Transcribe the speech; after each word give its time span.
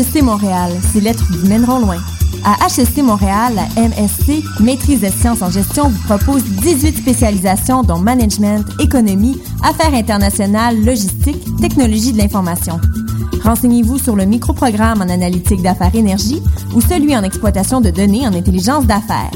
HSC 0.00 0.22
Montréal, 0.22 0.72
ces 0.94 1.00
lettres 1.02 1.26
vous 1.30 1.46
mèneront 1.46 1.78
loin. 1.78 1.98
À 2.42 2.66
HSC 2.66 3.02
Montréal, 3.02 3.52
la 3.54 3.82
MSC, 3.82 4.42
Maîtrise 4.58 5.00
des 5.00 5.10
sciences 5.10 5.42
en 5.42 5.50
gestion, 5.50 5.90
vous 5.90 6.02
propose 6.04 6.42
18 6.42 6.96
spécialisations 6.96 7.82
dont 7.82 7.98
management, 7.98 8.64
économie, 8.78 9.38
affaires 9.62 9.92
internationales, 9.92 10.82
logistique, 10.82 11.44
technologie 11.60 12.14
de 12.14 12.18
l'information. 12.18 12.80
Renseignez-vous 13.44 13.98
sur 13.98 14.16
le 14.16 14.24
microprogramme 14.24 15.02
en 15.02 15.08
analytique 15.10 15.60
d'affaires 15.60 15.94
énergie 15.94 16.42
ou 16.74 16.80
celui 16.80 17.14
en 17.14 17.22
exploitation 17.22 17.82
de 17.82 17.90
données 17.90 18.26
en 18.26 18.32
intelligence 18.32 18.86
d'affaires. 18.86 19.30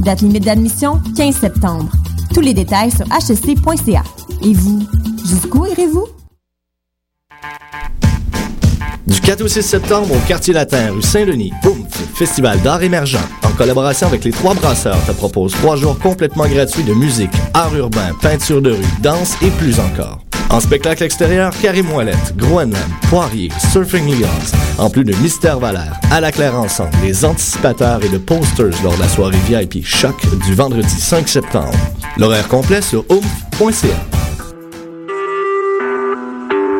Date 0.00 0.22
limite 0.22 0.44
d'admission, 0.44 1.00
15 1.16 1.36
septembre. 1.36 1.92
Tous 2.34 2.40
les 2.40 2.54
détails 2.54 2.90
sur 2.90 3.06
hsc.ca. 3.06 4.02
Et 4.42 4.54
vous, 4.54 4.80
jusqu'où 5.24 5.66
irez-vous? 5.66 6.06
4 9.30 9.42
au 9.42 9.46
6 9.46 9.62
septembre 9.62 10.12
au 10.12 10.18
Quartier 10.26 10.52
Latin, 10.52 10.90
rue 10.90 11.02
Saint-Denis, 11.02 11.52
Oomph, 11.64 12.16
Festival 12.16 12.60
d'art 12.62 12.82
émergent, 12.82 13.20
en 13.44 13.50
collaboration 13.50 14.08
avec 14.08 14.24
les 14.24 14.32
Trois 14.32 14.54
Brasseurs, 14.54 14.98
te 15.06 15.12
propose 15.12 15.52
trois 15.52 15.76
jours 15.76 15.96
complètement 16.00 16.48
gratuits 16.48 16.82
de 16.82 16.92
musique, 16.92 17.30
art 17.54 17.72
urbain, 17.76 18.12
peinture 18.20 18.60
de 18.60 18.72
rue, 18.72 18.84
danse 19.00 19.36
et 19.40 19.50
plus 19.50 19.78
encore. 19.78 20.18
En 20.48 20.58
spectacle 20.58 21.04
extérieur, 21.04 21.52
Carrie 21.62 21.84
Moellette, 21.84 22.36
Groenland, 22.36 22.74
Poirier, 23.08 23.50
Surfing 23.70 24.18
Lions, 24.18 24.26
en 24.78 24.90
plus 24.90 25.04
de 25.04 25.14
Mystère 25.18 25.60
Valère, 25.60 25.92
À 26.10 26.20
la 26.20 26.32
Claire 26.32 26.56
Ensemble, 26.56 26.90
les 27.04 27.24
anticipateurs 27.24 28.02
et 28.04 28.08
de 28.08 28.18
posters 28.18 28.82
lors 28.82 28.96
de 28.96 29.00
la 29.00 29.08
soirée 29.08 29.38
VIP 29.48 29.86
Choc 29.86 30.16
du 30.44 30.54
vendredi 30.56 30.88
5 30.90 31.28
septembre. 31.28 31.70
L'horaire 32.16 32.48
complet 32.48 32.82
sur 32.82 33.04
oomph.ca. 33.08 33.94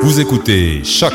Vous 0.03 0.19
écoutez 0.19 0.83
Choc 0.83 1.15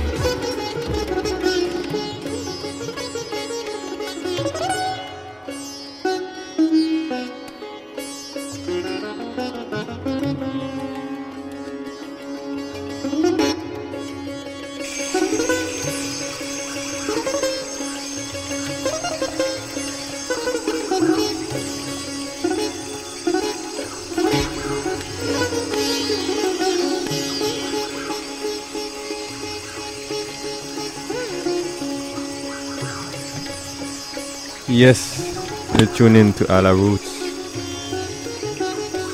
tune 35.87 36.15
in 36.15 36.31
to 36.31 36.45
À 36.49 36.61
la 36.61 36.71
Roots. 36.71 36.99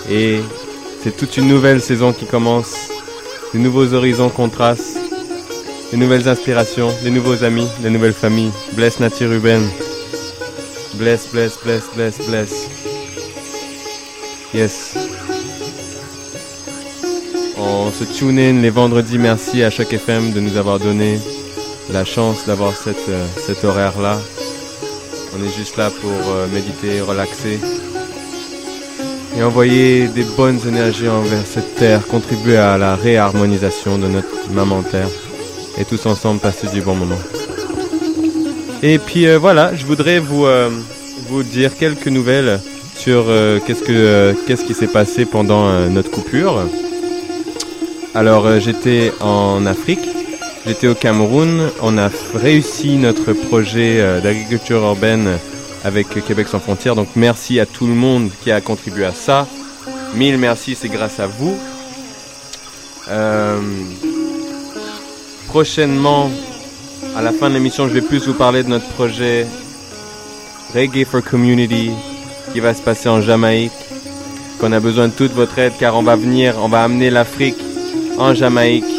Et 0.09 0.39
c'est 1.03 1.15
toute 1.15 1.37
une 1.37 1.47
nouvelle 1.47 1.81
saison 1.81 2.13
qui 2.13 2.25
commence, 2.25 2.75
de 3.53 3.59
nouveaux 3.59 3.93
horizons 3.93 4.29
qu'on 4.29 4.49
trace, 4.49 4.95
de 5.91 5.97
nouvelles 5.97 6.27
inspirations, 6.27 6.91
des 7.03 7.11
nouveaux 7.11 7.43
amis, 7.43 7.67
de 7.83 7.89
nouvelles 7.89 8.13
familles. 8.13 8.51
Bless 8.73 8.99
Nati 8.99 9.25
Ruben. 9.25 9.61
Bless, 10.95 11.27
bless, 11.31 11.57
bless, 11.63 11.83
bless, 11.95 12.17
bless. 12.27 12.51
Yes. 14.53 14.97
On 17.57 17.91
se 17.91 18.03
tune 18.03 18.39
in 18.39 18.61
les 18.61 18.69
vendredis. 18.69 19.17
Merci 19.17 19.63
à 19.63 19.69
chaque 19.69 19.93
FM 19.93 20.31
de 20.31 20.39
nous 20.39 20.57
avoir 20.57 20.79
donné 20.79 21.19
la 21.91 22.05
chance 22.05 22.45
d'avoir 22.45 22.73
cette, 22.75 23.09
euh, 23.09 23.25
cet 23.45 23.63
horaire-là. 23.63 24.19
On 25.39 25.43
est 25.45 25.55
juste 25.55 25.77
là 25.77 25.91
pour 25.91 26.11
euh, 26.11 26.47
méditer, 26.51 26.99
relaxer 27.01 27.59
et 29.37 29.43
envoyer 29.43 30.07
des 30.07 30.23
bonnes 30.23 30.59
énergies 30.67 31.07
envers 31.07 31.45
cette 31.45 31.75
terre, 31.75 32.07
contribuer 32.07 32.57
à 32.57 32.77
la 32.79 32.95
réharmonisation 32.95 33.99
de 33.99 34.07
notre 34.07 34.49
maman 34.51 34.81
terre 34.81 35.09
et 35.77 35.85
tous 35.85 36.07
ensemble 36.07 36.39
passer 36.39 36.67
du 36.73 36.81
bon 36.81 36.95
moment. 36.95 37.19
Et 38.81 38.97
puis 38.97 39.27
euh, 39.27 39.37
voilà, 39.37 39.75
je 39.75 39.85
voudrais 39.85 40.17
vous, 40.17 40.45
euh, 40.45 40.71
vous 41.29 41.43
dire 41.43 41.77
quelques 41.77 42.07
nouvelles 42.07 42.59
sur 42.95 43.25
qu'est-ce 43.67 43.83
que 43.83 44.35
qu'est-ce 44.47 44.65
qui 44.65 44.73
s'est 44.73 44.87
passé 44.87 45.25
pendant 45.25 45.87
notre 45.87 46.09
coupure. 46.09 46.63
Alors 48.15 48.59
j'étais 48.59 49.13
en 49.21 49.67
Afrique, 49.67 50.16
j'étais 50.67 50.87
au 50.87 50.95
Cameroun, 50.95 51.71
on 51.81 51.97
a 51.97 52.09
réussi 52.35 52.97
notre 52.97 53.31
projet 53.31 54.01
euh, 54.01 54.19
d'agriculture 54.19 54.81
urbaine 54.81 55.37
avec 55.83 56.07
Québec 56.25 56.47
sans 56.49 56.59
frontières. 56.59 56.95
Donc 56.95 57.09
merci 57.15 57.59
à 57.59 57.65
tout 57.65 57.87
le 57.87 57.93
monde 57.93 58.29
qui 58.43 58.51
a 58.51 58.59
contribué 58.59 59.05
à 59.05 59.13
ça. 59.13 59.47
Mille 60.15 60.37
merci, 60.37 60.75
c'est 60.75 60.89
grâce 60.89 61.19
à 61.19 61.27
vous. 61.27 61.57
Euh, 63.09 63.59
prochainement, 65.47 66.29
à 67.15 67.21
la 67.21 67.31
fin 67.31 67.49
de 67.49 67.53
l'émission, 67.53 67.87
je 67.87 67.93
vais 67.93 68.01
plus 68.01 68.27
vous 68.27 68.33
parler 68.33 68.63
de 68.63 68.69
notre 68.69 68.87
projet 68.89 69.47
Reggae 70.75 71.05
for 71.05 71.23
Community 71.23 71.91
qui 72.51 72.59
va 72.59 72.73
se 72.73 72.81
passer 72.81 73.07
en 73.07 73.21
Jamaïque. 73.21 73.71
Qu'on 74.59 74.71
a 74.71 74.79
besoin 74.79 75.07
de 75.07 75.13
toute 75.13 75.33
votre 75.33 75.57
aide 75.59 75.73
car 75.79 75.95
on 75.95 76.03
va 76.03 76.15
venir, 76.15 76.55
on 76.59 76.67
va 76.67 76.83
amener 76.83 77.09
l'Afrique 77.09 77.57
en 78.17 78.33
Jamaïque 78.33 78.96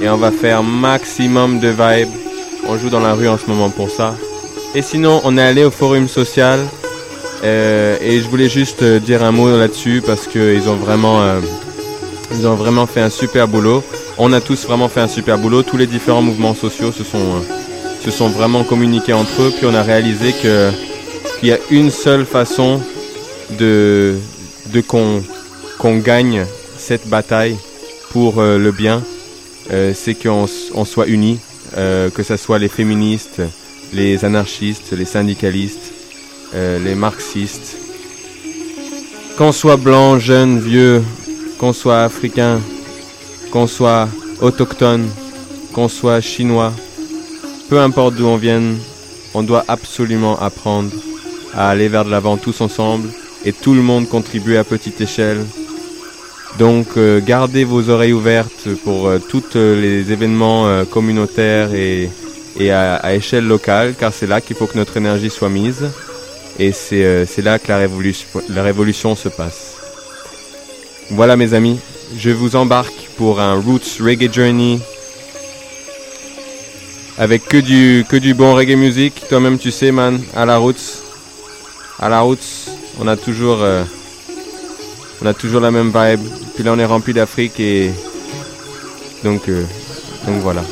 et 0.00 0.08
on 0.08 0.16
va 0.16 0.30
faire 0.30 0.62
maximum 0.62 1.60
de 1.60 1.68
vibes. 1.68 2.14
On 2.68 2.76
joue 2.78 2.90
dans 2.90 3.00
la 3.00 3.14
rue 3.14 3.28
en 3.28 3.38
ce 3.38 3.46
moment 3.46 3.70
pour 3.70 3.90
ça. 3.90 4.14
Et 4.74 4.82
sinon, 4.82 5.20
on 5.24 5.36
est 5.36 5.42
allé 5.42 5.64
au 5.64 5.70
forum 5.70 6.08
social 6.08 6.60
euh, 7.42 7.96
et 8.02 8.20
je 8.20 8.28
voulais 8.28 8.48
juste 8.48 8.82
euh, 8.82 8.98
dire 8.98 9.24
un 9.24 9.32
mot 9.32 9.56
là-dessus 9.56 10.02
parce 10.04 10.26
qu'ils 10.26 10.68
ont 10.68 10.76
vraiment, 10.76 11.22
euh, 11.22 11.40
ils 12.32 12.46
ont 12.46 12.54
vraiment 12.54 12.86
fait 12.86 13.00
un 13.00 13.10
super 13.10 13.48
boulot. 13.48 13.82
On 14.18 14.32
a 14.32 14.40
tous 14.40 14.66
vraiment 14.66 14.88
fait 14.88 15.00
un 15.00 15.08
super 15.08 15.38
boulot. 15.38 15.62
Tous 15.62 15.76
les 15.76 15.86
différents 15.86 16.22
mouvements 16.22 16.54
sociaux 16.54 16.92
se 16.92 17.02
sont, 17.02 17.42
se 18.04 18.10
sont 18.10 18.28
vraiment 18.28 18.62
communiqués 18.64 19.14
entre 19.14 19.42
eux. 19.42 19.52
Puis 19.56 19.66
on 19.66 19.74
a 19.74 19.82
réalisé 19.82 20.32
que 20.42 20.70
qu'il 21.38 21.48
y 21.48 21.52
a 21.52 21.58
une 21.70 21.90
seule 21.90 22.26
façon 22.26 22.82
de, 23.58 24.16
de 24.66 24.80
qu'on 24.82 25.22
qu'on 25.78 25.96
gagne 25.96 26.44
cette 26.76 27.08
bataille 27.08 27.56
pour 28.10 28.42
le 28.42 28.70
bien, 28.72 29.02
c'est 29.94 30.14
qu'on 30.14 30.46
soit 30.46 31.06
unis, 31.06 31.38
euh, 31.76 32.10
que 32.10 32.24
ce 32.24 32.36
soit 32.36 32.58
les 32.58 32.68
féministes, 32.68 33.42
les 33.92 34.24
anarchistes, 34.24 34.92
les 34.92 35.04
syndicalistes, 35.04 35.92
euh, 36.54 36.80
les 36.80 36.96
marxistes, 36.96 37.76
qu'on 39.38 39.52
soit 39.52 39.76
blanc, 39.76 40.18
jeune, 40.18 40.58
vieux, 40.58 41.02
qu'on 41.58 41.72
soit 41.72 42.02
africain, 42.02 42.60
qu'on 43.52 43.68
soit 43.68 44.08
autochtone, 44.40 45.08
qu'on 45.72 45.88
soit 45.88 46.20
chinois, 46.20 46.72
peu 47.68 47.78
importe 47.78 48.16
d'où 48.16 48.26
on 48.26 48.36
vienne, 48.36 48.78
on 49.34 49.44
doit 49.44 49.64
absolument 49.68 50.36
apprendre 50.40 50.90
à 51.54 51.68
aller 51.68 51.88
vers 51.88 52.04
de 52.04 52.10
l'avant 52.10 52.36
tous 52.36 52.60
ensemble 52.60 53.10
et 53.44 53.52
tout 53.52 53.74
le 53.74 53.82
monde 53.82 54.08
contribue 54.08 54.56
à 54.56 54.64
petite 54.64 55.00
échelle. 55.00 55.44
Donc 56.58 56.88
euh, 56.96 57.20
gardez 57.20 57.64
vos 57.64 57.88
oreilles 57.88 58.12
ouvertes 58.12 58.68
pour 58.84 59.08
euh, 59.08 59.18
tous 59.18 59.56
euh, 59.56 59.80
les 59.80 60.12
événements 60.12 60.84
communautaires 60.86 61.72
et, 61.74 62.10
à, 62.70 63.14
échelle 63.14 63.46
locale 63.46 63.94
car 63.98 64.12
c'est 64.12 64.26
là 64.26 64.40
qu'il 64.40 64.56
faut 64.56 64.66
que 64.66 64.76
notre 64.76 64.96
énergie 64.96 65.30
soit 65.30 65.48
mise 65.48 65.88
et 66.58 66.72
c'est 66.72 67.42
là 67.42 67.58
que 67.58 67.68
la 67.68 68.62
révolution, 68.62 69.14
se 69.14 69.28
passe. 69.28 69.76
Voilà 71.10 71.36
mes 71.36 71.54
amis, 71.54 71.78
je 72.16 72.30
vous 72.30 72.54
embarque 72.56 73.08
pour 73.16 73.40
un 73.40 73.54
Roots 73.54 73.98
Reggae 74.00 74.30
Journey 74.30 74.80
avec 77.16 77.46
que 77.46 77.56
du, 77.56 78.04
que 78.08 78.16
du 78.16 78.34
bon 78.34 78.54
reggae 78.54 78.76
music. 78.76 79.22
Toi-même 79.28 79.58
tu 79.58 79.70
sais 79.70 79.92
man, 79.92 80.20
à 80.34 80.44
la 80.44 80.58
Roots. 80.58 81.02
à 81.98 82.08
la 82.08 82.20
route, 82.20 82.44
on 82.98 83.06
a 83.06 83.16
toujours, 83.16 83.64
on 85.22 85.26
a 85.26 85.34
toujours 85.34 85.60
la 85.60 85.70
même 85.70 85.92
vibe. 85.94 86.20
Puis 86.54 86.64
là, 86.64 86.72
on 86.72 86.78
est 86.78 86.84
rempli 86.84 87.12
d'Afrique 87.12 87.60
et 87.60 87.90
donc, 89.22 89.48
euh, 89.48 89.64
donc 90.26 90.40
voilà. 90.40 90.62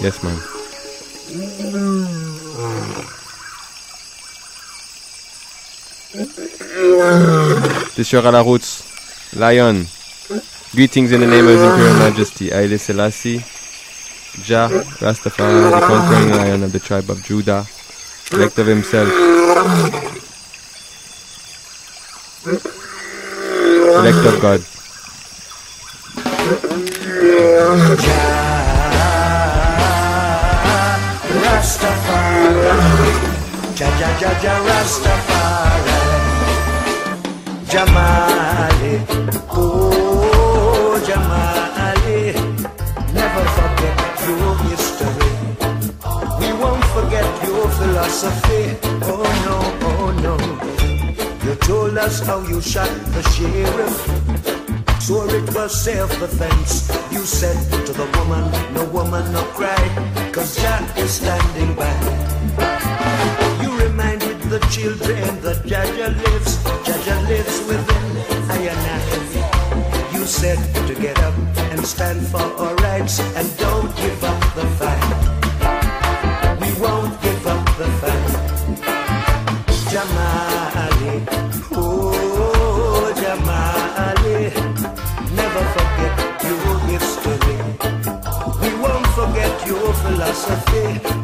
Yes, 0.00 0.22
man. 0.22 0.34
Route, 8.42 8.84
Lion. 9.36 9.84
Greetings 10.74 11.12
in 11.12 11.20
the 11.20 11.26
name 11.26 11.46
of 11.46 11.54
His 11.54 11.62
Imperial 11.62 11.94
Majesty, 11.94 12.50
Haile 12.50 12.78
Selassie, 12.78 13.40
Jah, 14.44 14.68
Rastafari, 15.00 15.70
the 15.70 15.80
conquering 15.80 16.30
lion 16.30 16.62
of 16.62 16.72
the 16.72 16.78
tribe 16.78 17.10
of 17.10 17.24
Judah, 17.24 17.66
elect 18.32 18.58
of 18.58 18.66
himself. 18.66 20.17
Elect 22.46 24.26
of 24.26 24.40
God. 24.40 24.60
Ja 33.78 33.88
Ja 34.00 34.08
Ja 34.20 34.30
Ja 34.42 34.54
Rastafari, 34.66 35.98
Jamali, 37.70 38.94
oh 39.50 40.98
Jamali, 41.06 42.34
never 43.14 43.44
forget 43.58 43.98
your 44.26 44.56
history. 44.70 45.32
We 46.40 46.52
won't 46.60 46.84
forget 46.94 47.26
your 47.46 47.68
philosophy. 47.78 48.76
Oh 49.02 49.26
no, 49.44 49.56
oh 49.88 50.10
no. 50.22 50.77
You 51.44 51.54
told 51.54 51.96
us 51.96 52.20
how 52.20 52.40
you 52.42 52.60
shot 52.60 52.90
the 53.14 53.22
sheriff. 53.34 53.96
Swore 55.00 55.34
it 55.34 55.54
was 55.54 55.72
self-defense. 55.82 56.90
You 57.10 57.20
said 57.20 57.56
to 57.86 57.92
the 57.92 58.06
woman, 58.18 58.44
no 58.74 58.84
woman, 58.90 59.32
no 59.32 59.42
cry, 59.56 59.82
cause 60.32 60.56
Jah 60.56 60.84
is 60.96 61.12
standing 61.12 61.74
by. 61.74 61.94
You 63.62 63.70
reminded 63.78 64.40
the 64.50 64.60
children 64.70 65.40
that 65.42 65.64
Jaja 65.64 66.08
lives, 66.24 66.56
Jaja 66.84 67.16
lives 67.28 67.58
within 67.66 68.08
I 68.50 68.58
and 68.72 68.84
I. 68.96 70.18
You 70.18 70.26
said 70.26 70.58
to 70.86 70.94
get 70.94 71.18
up 71.20 71.34
and 71.72 71.86
stand 71.86 72.26
for 72.26 72.42
our 72.42 72.74
rights 72.76 73.20
and 73.20 73.56
don't 73.56 73.94
give 73.96 74.24
up 74.24 74.40
the 74.54 74.66
fight. 74.76 75.17
Your 90.46 90.56
philosophy. 90.56 91.17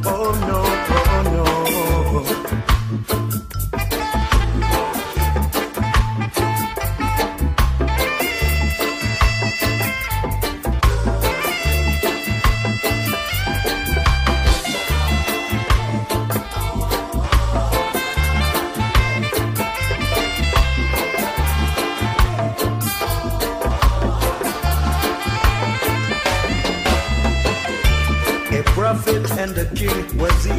And 29.45 29.55
the 29.55 29.67
king 29.77 30.07
was 30.17 30.45
he, 30.45 30.57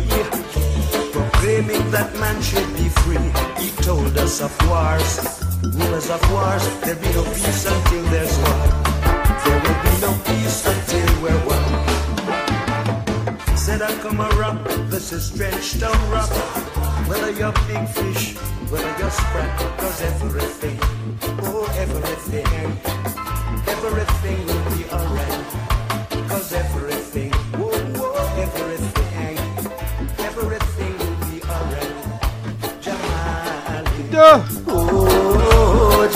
proclaiming 1.11 1.89
that 1.89 2.13
man 2.21 2.39
should 2.39 2.69
be 2.77 2.87
free. 3.01 3.27
He 3.57 3.69
told 3.81 4.15
us 4.15 4.41
of 4.41 4.53
wars, 4.69 5.09
rumors 5.73 6.09
of 6.11 6.21
wars. 6.31 6.63
There'll 6.81 7.01
be 7.01 7.09
no 7.17 7.23
peace 7.33 7.65
until 7.65 8.03
there's 8.13 8.37
war. 8.45 8.65
There 9.43 9.59
will 9.63 9.79
be 9.87 9.93
no 10.05 10.11
peace 10.29 10.59
until 10.73 11.09
we're 11.23 11.41
one. 11.55 11.71
Said 13.57 13.81
I 13.81 13.91
come 14.03 14.19
a 14.19 14.29
rock, 14.41 14.57
this 14.91 15.11
is 15.11 15.31
trench 15.35 15.79
town 15.79 15.99
rock. 16.11 16.29
Whether 17.09 17.31
you're 17.31 17.57
big 17.65 17.87
fish, 17.89 18.35
whether 18.69 18.93
you're 18.99 19.15
sprat, 19.21 19.51
cause 19.79 20.01
everything, 20.11 20.77
oh 21.49 21.65
everything, 21.85 22.45
everything 23.73 24.37
will 24.45 24.65
be 24.77 24.83
alright. 24.93 25.43
Cause 26.29 26.53
everything, 26.53 27.04
Oh, 34.17 36.07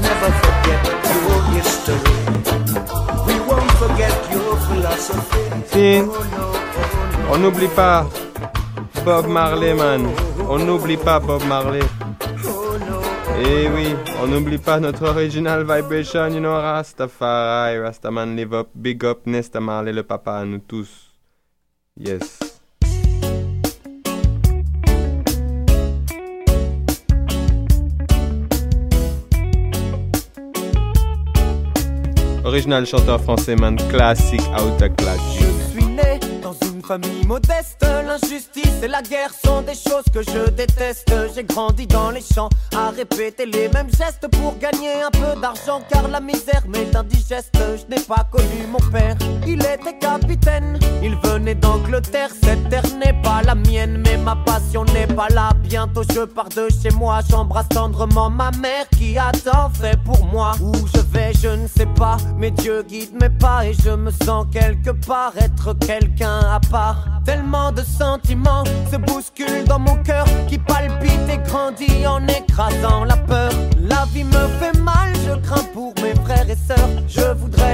never 0.00 0.30
forget 0.42 0.80
your 1.10 1.42
history. 1.54 2.18
We 3.26 3.34
won't 3.48 3.70
forget 3.72 4.14
your 4.30 4.56
philosophy. 4.68 5.42
On 7.30 7.38
n'oublie 7.38 7.68
pas 7.74 8.06
Bob 9.04 9.26
Marley, 9.26 9.74
man. 9.74 10.06
On 10.48 10.58
n'oublie 10.58 10.96
pas 10.96 11.18
Bob 11.18 11.42
Marley. 11.46 11.82
Eh 13.44 13.68
oui, 13.74 13.96
on 14.22 14.28
n'oublie 14.28 14.58
pas 14.58 14.78
notre 14.78 15.08
original 15.08 15.64
vibration, 15.64 16.28
you 16.28 16.38
know, 16.38 16.54
Rastafari, 16.60 17.80
Rastaman 17.80 18.36
live 18.36 18.54
up, 18.54 18.68
big 18.74 19.04
up, 19.04 19.26
Nesta 19.26 19.58
Marley, 19.58 19.92
le 19.92 20.04
papa 20.04 20.44
nous 20.44 20.60
tous. 20.60 21.10
Yes. 21.96 22.51
Original 32.44 32.84
chanteur 32.84 33.20
français, 33.20 33.54
man, 33.54 33.76
classique, 33.88 34.42
out 34.54 34.82
of 34.82 34.96
classique. 34.96 35.61
Famille 36.86 37.26
modeste. 37.26 37.86
L'injustice 38.06 38.82
et 38.82 38.88
la 38.88 39.02
guerre 39.02 39.30
sont 39.44 39.62
des 39.62 39.74
choses 39.74 40.04
que 40.12 40.22
je 40.22 40.50
déteste. 40.50 41.12
J'ai 41.34 41.44
grandi 41.44 41.86
dans 41.86 42.10
les 42.10 42.20
champs 42.20 42.48
à 42.76 42.90
répéter 42.90 43.46
les 43.46 43.68
mêmes 43.68 43.90
gestes 43.90 44.26
pour 44.32 44.58
gagner 44.58 45.02
un 45.02 45.10
peu 45.10 45.40
d'argent. 45.40 45.80
Car 45.88 46.08
la 46.08 46.20
misère 46.20 46.62
m'est 46.68 46.94
indigeste. 46.94 47.54
Je 47.54 47.94
n'ai 47.94 48.02
pas 48.02 48.26
connu 48.30 48.66
mon 48.70 48.80
père, 48.90 49.16
il 49.46 49.60
était 49.60 49.98
capitaine. 49.98 50.78
Il 51.02 51.16
venait 51.16 51.54
d'Angleterre, 51.54 52.30
cette 52.42 52.68
terre 52.68 52.86
n'est 52.98 53.20
pas 53.22 53.42
la 53.42 53.54
mienne. 53.54 54.02
Mais 54.04 54.16
ma 54.16 54.36
passion 54.36 54.84
n'est 54.86 55.06
pas 55.06 55.28
là. 55.28 55.50
Bientôt 55.62 56.02
je 56.12 56.24
pars 56.24 56.48
de 56.48 56.68
chez 56.82 56.90
moi. 56.90 57.20
J'embrasse 57.30 57.68
tendrement 57.68 58.30
ma 58.30 58.50
mère 58.52 58.88
qui 58.98 59.16
a 59.18 59.30
tant 59.44 59.70
fait 59.70 59.98
pour 60.04 60.24
moi. 60.26 60.52
Où 60.60 60.72
je 60.94 61.00
vais, 61.12 61.32
je 61.34 61.48
ne 61.48 61.66
sais 61.66 61.86
pas. 61.86 62.16
Mais 62.36 62.50
Dieu 62.50 62.82
guide 62.82 63.14
mes 63.20 63.30
pas 63.30 63.66
et 63.66 63.74
je 63.74 63.90
me 63.90 64.10
sens 64.10 64.46
quelque 64.52 64.90
part 64.90 65.32
être 65.38 65.74
quelqu'un 65.74 66.40
à 66.40 66.60
Tellement 67.26 67.70
de 67.70 67.82
sentiments 67.82 68.64
se 68.90 68.96
bousculent 68.96 69.64
dans 69.66 69.78
mon 69.78 69.96
cœur 70.02 70.24
qui 70.48 70.56
palpite 70.56 71.28
et 71.28 71.36
grandit 71.46 72.06
en 72.06 72.26
écrasant 72.26 73.04
la 73.04 73.16
peur. 73.16 73.52
La 73.78 74.06
vie 74.12 74.24
me 74.24 74.48
fait 74.58 74.76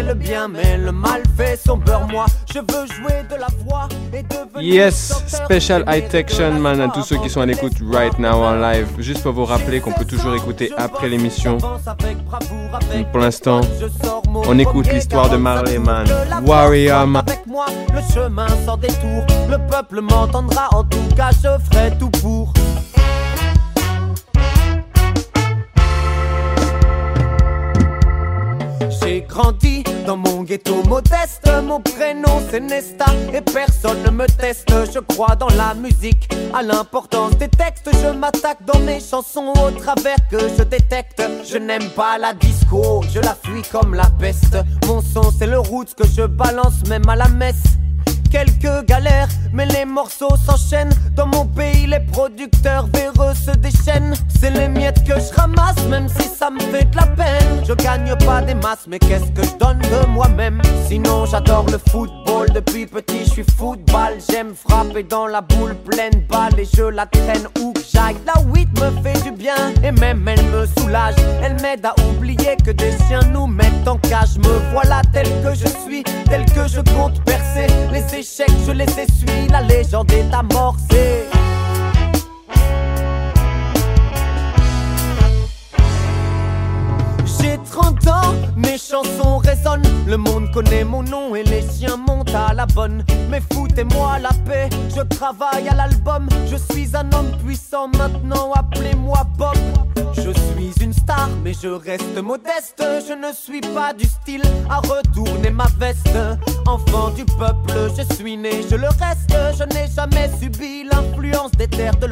le 0.08 0.14
bien, 0.14 0.48
mais 0.48 0.78
le 0.78 0.90
mal 0.90 1.22
fait 1.36 1.58
son 1.64 1.76
beurre. 1.76 2.08
Moi, 2.08 2.24
je 2.52 2.58
veux 2.60 2.86
jouer 2.86 3.22
de 3.30 3.36
la 3.36 3.46
voix 3.64 3.88
et 4.12 4.22
devenir 4.22 4.86
Yes, 4.86 5.12
special 5.26 5.84
high 5.86 6.06
de 6.06 6.10
section 6.10 6.50
la 6.50 6.58
man 6.58 6.80
à 6.80 6.88
tous 6.88 7.02
ceux 7.02 7.18
qui 7.18 7.28
sont 7.28 7.42
à 7.42 7.46
l'écoute 7.46 7.74
right 7.92 8.18
now 8.18 8.42
en 8.42 8.54
live. 8.54 8.88
Juste 8.98 9.22
pour 9.22 9.32
vous 9.32 9.44
rappeler 9.44 9.80
qu'on 9.80 9.92
peut 9.92 10.06
toujours 10.06 10.34
écouter 10.34 10.72
après 10.78 11.08
l'émission. 11.10 11.58
Pour 11.58 13.20
l'instant, 13.20 13.60
on 14.34 14.58
écoute 14.58 14.90
l'histoire 14.90 15.28
de 15.28 15.36
Marley 15.36 15.78
Man. 15.78 16.06
Warrior 16.46 17.06
Man. 17.06 17.22
Avec 17.26 17.46
moi, 17.46 17.66
le 17.94 18.00
chemin 18.14 18.48
sans 18.64 18.78
détour. 18.78 19.26
Le 19.50 19.58
peuple 19.70 20.00
m'entendra, 20.00 20.68
en 20.72 20.84
tout 20.84 21.14
cas, 21.14 21.30
je 21.32 21.48
ferai 21.70 21.92
tout 21.98 22.10
pour. 22.22 22.52
Dans 30.06 30.16
mon 30.16 30.42
ghetto 30.42 30.82
modeste. 30.88 31.48
Mon 31.64 31.80
prénom 31.80 32.42
c'est 32.50 32.60
Nesta 32.60 33.06
et 33.32 33.40
personne 33.40 34.02
ne 34.02 34.10
me 34.10 34.26
teste. 34.26 34.68
Je 34.92 34.98
crois 34.98 35.36
dans 35.36 35.48
la 35.50 35.74
musique, 35.74 36.28
à 36.52 36.62
l'importance 36.62 37.36
des 37.36 37.48
textes. 37.48 37.88
Je 38.02 38.08
m'attaque 38.08 38.64
dans 38.66 38.80
mes 38.80 38.98
chansons 39.00 39.52
au 39.64 39.70
travers 39.70 40.16
que 40.30 40.38
je 40.40 40.64
détecte. 40.64 41.22
Je 41.48 41.58
n'aime 41.58 41.88
pas 41.94 42.18
la 42.18 42.34
disco, 42.34 43.02
je 43.14 43.20
la 43.20 43.36
fuis 43.44 43.62
comme 43.70 43.94
la 43.94 44.10
peste. 44.18 44.56
Mon 44.86 45.00
son 45.00 45.30
c'est 45.30 45.46
le 45.46 45.60
roots 45.60 45.94
que 45.96 46.06
je 46.06 46.26
balance 46.26 46.84
même 46.88 47.08
à 47.08 47.14
la 47.14 47.28
messe. 47.28 47.62
Quelques 48.30 48.86
galères, 48.86 49.28
mais 49.52 49.66
les 49.66 49.84
morceaux 49.84 50.36
s'enchaînent. 50.36 50.94
Dans 51.14 51.26
mon 51.26 51.46
pays, 51.46 51.86
les 51.86 52.00
producteurs 52.00 52.86
véreux 52.94 53.34
se 53.34 53.50
déchaînent. 53.52 54.14
C'est 54.40 54.50
les 54.50 54.68
miettes 54.68 55.04
que 55.04 55.14
je 55.14 55.34
ramasse, 55.34 55.82
même 55.88 56.08
si 56.08 56.28
ça 56.28 56.50
me 56.50 56.60
fait 56.60 56.84
de 56.84 56.96
la 56.96 57.06
peine. 57.06 57.64
Je 57.66 57.72
gagne 57.72 58.14
pas 58.24 58.42
des 58.42 58.54
masses, 58.54 58.86
mais 58.88 58.98
qu'est-ce 58.98 59.30
que 59.32 59.42
je 59.42 59.56
donne 59.58 59.78
de 59.78 60.06
moi-même? 60.06 60.60
Sinon, 60.86 61.26
j'adore 61.26 61.66
le 61.66 61.78
football. 61.90 62.48
Depuis 62.54 62.86
petit, 62.86 63.24
je 63.24 63.30
suis 63.30 63.46
football. 63.56 64.18
J'aime 64.30 64.54
frapper 64.54 65.02
dans 65.02 65.26
la 65.26 65.40
boule 65.40 65.74
pleine 65.74 66.22
balle 66.28 66.58
et 66.58 66.68
je 66.76 66.82
la 66.82 67.06
traîne 67.06 67.46
où 67.60 67.74
j'aille. 67.92 68.16
La 68.26 68.40
8 68.54 68.68
me 68.80 69.02
fait 69.02 69.20
du 69.22 69.32
bien 69.32 69.72
et 69.82 69.92
même 69.92 70.26
elle 70.28 70.42
me 70.46 70.66
soulage. 70.78 71.14
Elle 71.42 71.60
m'aide 71.60 71.84
à 71.84 71.94
oublier 72.10 72.56
que 72.64 72.70
des 72.70 72.92
chiens 73.06 73.22
nous 73.32 73.46
mettent 73.46 73.86
en 73.86 73.96
cage. 73.96 74.38
Me 74.38 74.72
voilà 74.72 75.02
tel 75.12 75.26
que 75.42 75.54
je 75.54 75.66
suis, 75.84 76.02
tel 76.28 76.44
que 76.46 76.68
je 76.68 76.80
compte 76.92 77.22
percer. 77.24 77.66
Je 78.22 78.72
les 78.72 78.84
essuie. 78.84 79.48
La 79.50 79.60
légende 79.60 80.10
est 80.12 80.34
amorcée. 80.34 81.28
J'ai 87.40 87.58
30 87.70 88.06
ans, 88.08 88.34
mes 88.56 88.78
chansons 88.78 89.38
résonnent. 89.38 89.82
Le 90.06 90.16
monde 90.16 90.50
connaît 90.52 90.84
mon 90.84 91.02
nom 91.02 91.34
et 91.34 91.42
les 91.44 91.62
chiens 91.62 91.96
montent 91.96 92.34
à 92.34 92.54
la 92.54 92.66
bonne. 92.66 93.04
Mais 93.30 93.40
foutez-moi 93.52 94.18
la 94.18 94.30
paix, 94.46 94.68
je 94.94 95.02
travaille 95.02 95.68
à 95.68 95.74
l'album. 95.74 96.28
Je 96.50 96.56
suis 96.56 96.96
un 96.96 97.10
homme 97.12 97.30
puissant 97.44 97.88
maintenant, 97.88 98.52
appelez-moi 98.52 99.24
Bob. 99.36 99.56
Je 100.14 100.30
suis 100.30 100.84
une 100.84 100.92
star, 100.92 101.28
mais 101.44 101.52
je 101.52 101.68
reste 101.68 102.20
modeste. 102.22 102.82
Je 103.06 103.12
ne 103.12 103.32
suis 103.32 103.60
pas 103.60 103.92
du 103.92 104.04
style 104.04 104.42
à 104.68 104.78
retourner 104.78 105.50
ma 105.50 105.66
veste. 105.78 106.08
Enfant 106.66 107.10
du 107.10 107.24
peuple, 107.24 107.72
je 107.96 108.14
suis 108.14 108.36
né, 108.36 108.62
je 108.68 108.76
le 108.76 108.88
reste. 108.88 109.34
Je 109.58 109.64
n'ai 109.64 109.86
jamais 109.94 110.30
subi 110.40 110.77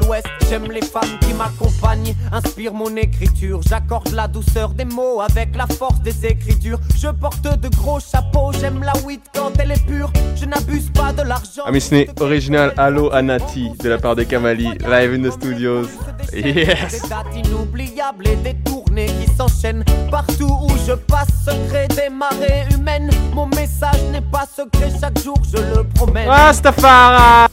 l'Ouest. 0.06 0.26
J'aime 0.48 0.70
les 0.70 0.82
femmes 0.82 1.18
qui 1.20 1.32
m'accompagnent, 1.34 2.14
inspire 2.32 2.72
mon 2.72 2.94
écriture. 2.96 3.60
J'accorde 3.68 4.12
la 4.12 4.28
douceur 4.28 4.70
des 4.70 4.84
mots 4.84 5.20
avec 5.20 5.56
la 5.56 5.66
force 5.66 6.00
des 6.00 6.26
écritures. 6.26 6.78
Je 6.96 7.08
porte 7.08 7.42
de 7.42 7.68
gros 7.76 8.00
chapeaux, 8.00 8.52
j'aime 8.52 8.82
la 8.82 8.92
weed 9.04 9.20
quand 9.34 9.52
elle 9.58 9.72
est 9.72 9.86
pure. 9.86 10.12
Je 10.36 10.44
n'abuse 10.44 10.90
pas 10.90 11.12
de 11.12 11.22
l'argent. 11.22 11.64
Ami 11.66 11.80
Sné, 11.80 12.08
original 12.20 12.72
Allo 12.76 13.12
Anati 13.12 13.70
de 13.82 13.88
la 13.88 13.98
part 13.98 14.16
de 14.16 14.22
Kamali, 14.22 14.68
live 14.86 15.14
in 15.14 15.28
the 15.28 15.32
studios. 15.32 15.88
Yes! 16.32 17.02
Des 17.02 17.08
dates 17.08 17.34
inoubliables 17.34 18.28
et 18.28 18.36
des 18.36 18.54
tournées 18.64 19.06
qui 19.06 19.34
s'enchaînent 19.34 19.84
partout 20.10 20.58
où 20.62 20.70
je 20.86 20.92
passe. 20.92 21.28
Secret 21.44 21.88
des 21.88 22.08
marées 22.08 22.66
humaines. 22.74 23.10
Mon 23.34 23.46
message 23.46 24.02
n'est 24.12 24.20
pas 24.20 24.46
secret, 24.46 24.90
chaque 25.00 25.18
jour 25.20 25.36
je 25.52 25.58
le 25.58 25.84
promène. 25.84 26.28
Rastafari! 26.28 27.52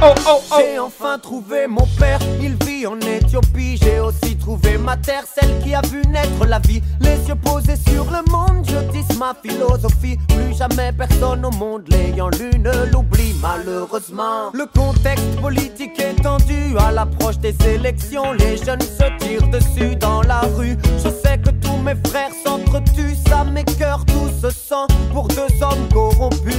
Oh 0.00 0.14
oh 0.28 0.40
oh! 0.52 0.56
J'ai 0.58 0.78
enfin 0.78 1.18
trouvé 1.18 1.66
mon 1.66 1.84
père, 1.98 2.20
il 2.40 2.54
vit 2.64 2.86
en 2.86 3.00
Éthiopie. 3.00 3.76
J'ai 3.82 3.98
aussi 3.98 4.36
trouvé 4.36 4.78
ma 4.78 4.96
terre, 4.96 5.24
celle 5.26 5.58
qui 5.58 5.74
a 5.74 5.80
vu 5.80 6.02
naître 6.02 6.46
la 6.46 6.60
vie. 6.60 6.80
Les 7.00 7.16
yeux 7.26 7.34
posés 7.34 7.74
sur 7.74 8.04
le 8.04 8.22
monde, 8.30 8.64
je 8.64 8.78
dis 8.92 9.18
ma 9.18 9.34
philosophie. 9.34 10.16
Plus 10.28 10.56
jamais 10.56 10.92
personne 10.92 11.44
au 11.44 11.50
monde 11.50 11.82
l'ayant 11.88 12.28
lu 12.28 12.50
ne 12.60 12.92
l'oublie, 12.92 13.34
malheureusement. 13.42 14.50
Le 14.52 14.66
contexte 14.66 15.34
politique 15.40 15.98
est 15.98 16.22
tendu 16.22 16.78
à 16.78 16.92
l'approche 16.92 17.38
des 17.38 17.56
élections. 17.66 18.32
Les 18.34 18.56
jeunes 18.56 18.80
se 18.80 19.18
tirent 19.18 19.48
dessus 19.48 19.96
dans 19.96 20.22
la 20.22 20.42
rue. 20.56 20.76
Je 20.98 21.08
sais 21.08 21.38
que 21.38 21.50
tous 21.50 21.76
mes 21.78 21.96
frères 22.06 22.30
s'entretuent, 22.44 23.16
ça 23.28 23.42
m'écœure 23.42 24.04
tout 24.06 24.30
ce 24.40 24.50
sang 24.50 24.86
pour 25.12 25.26
deux 25.26 25.52
hommes 25.60 25.88
corrompus. 25.92 26.54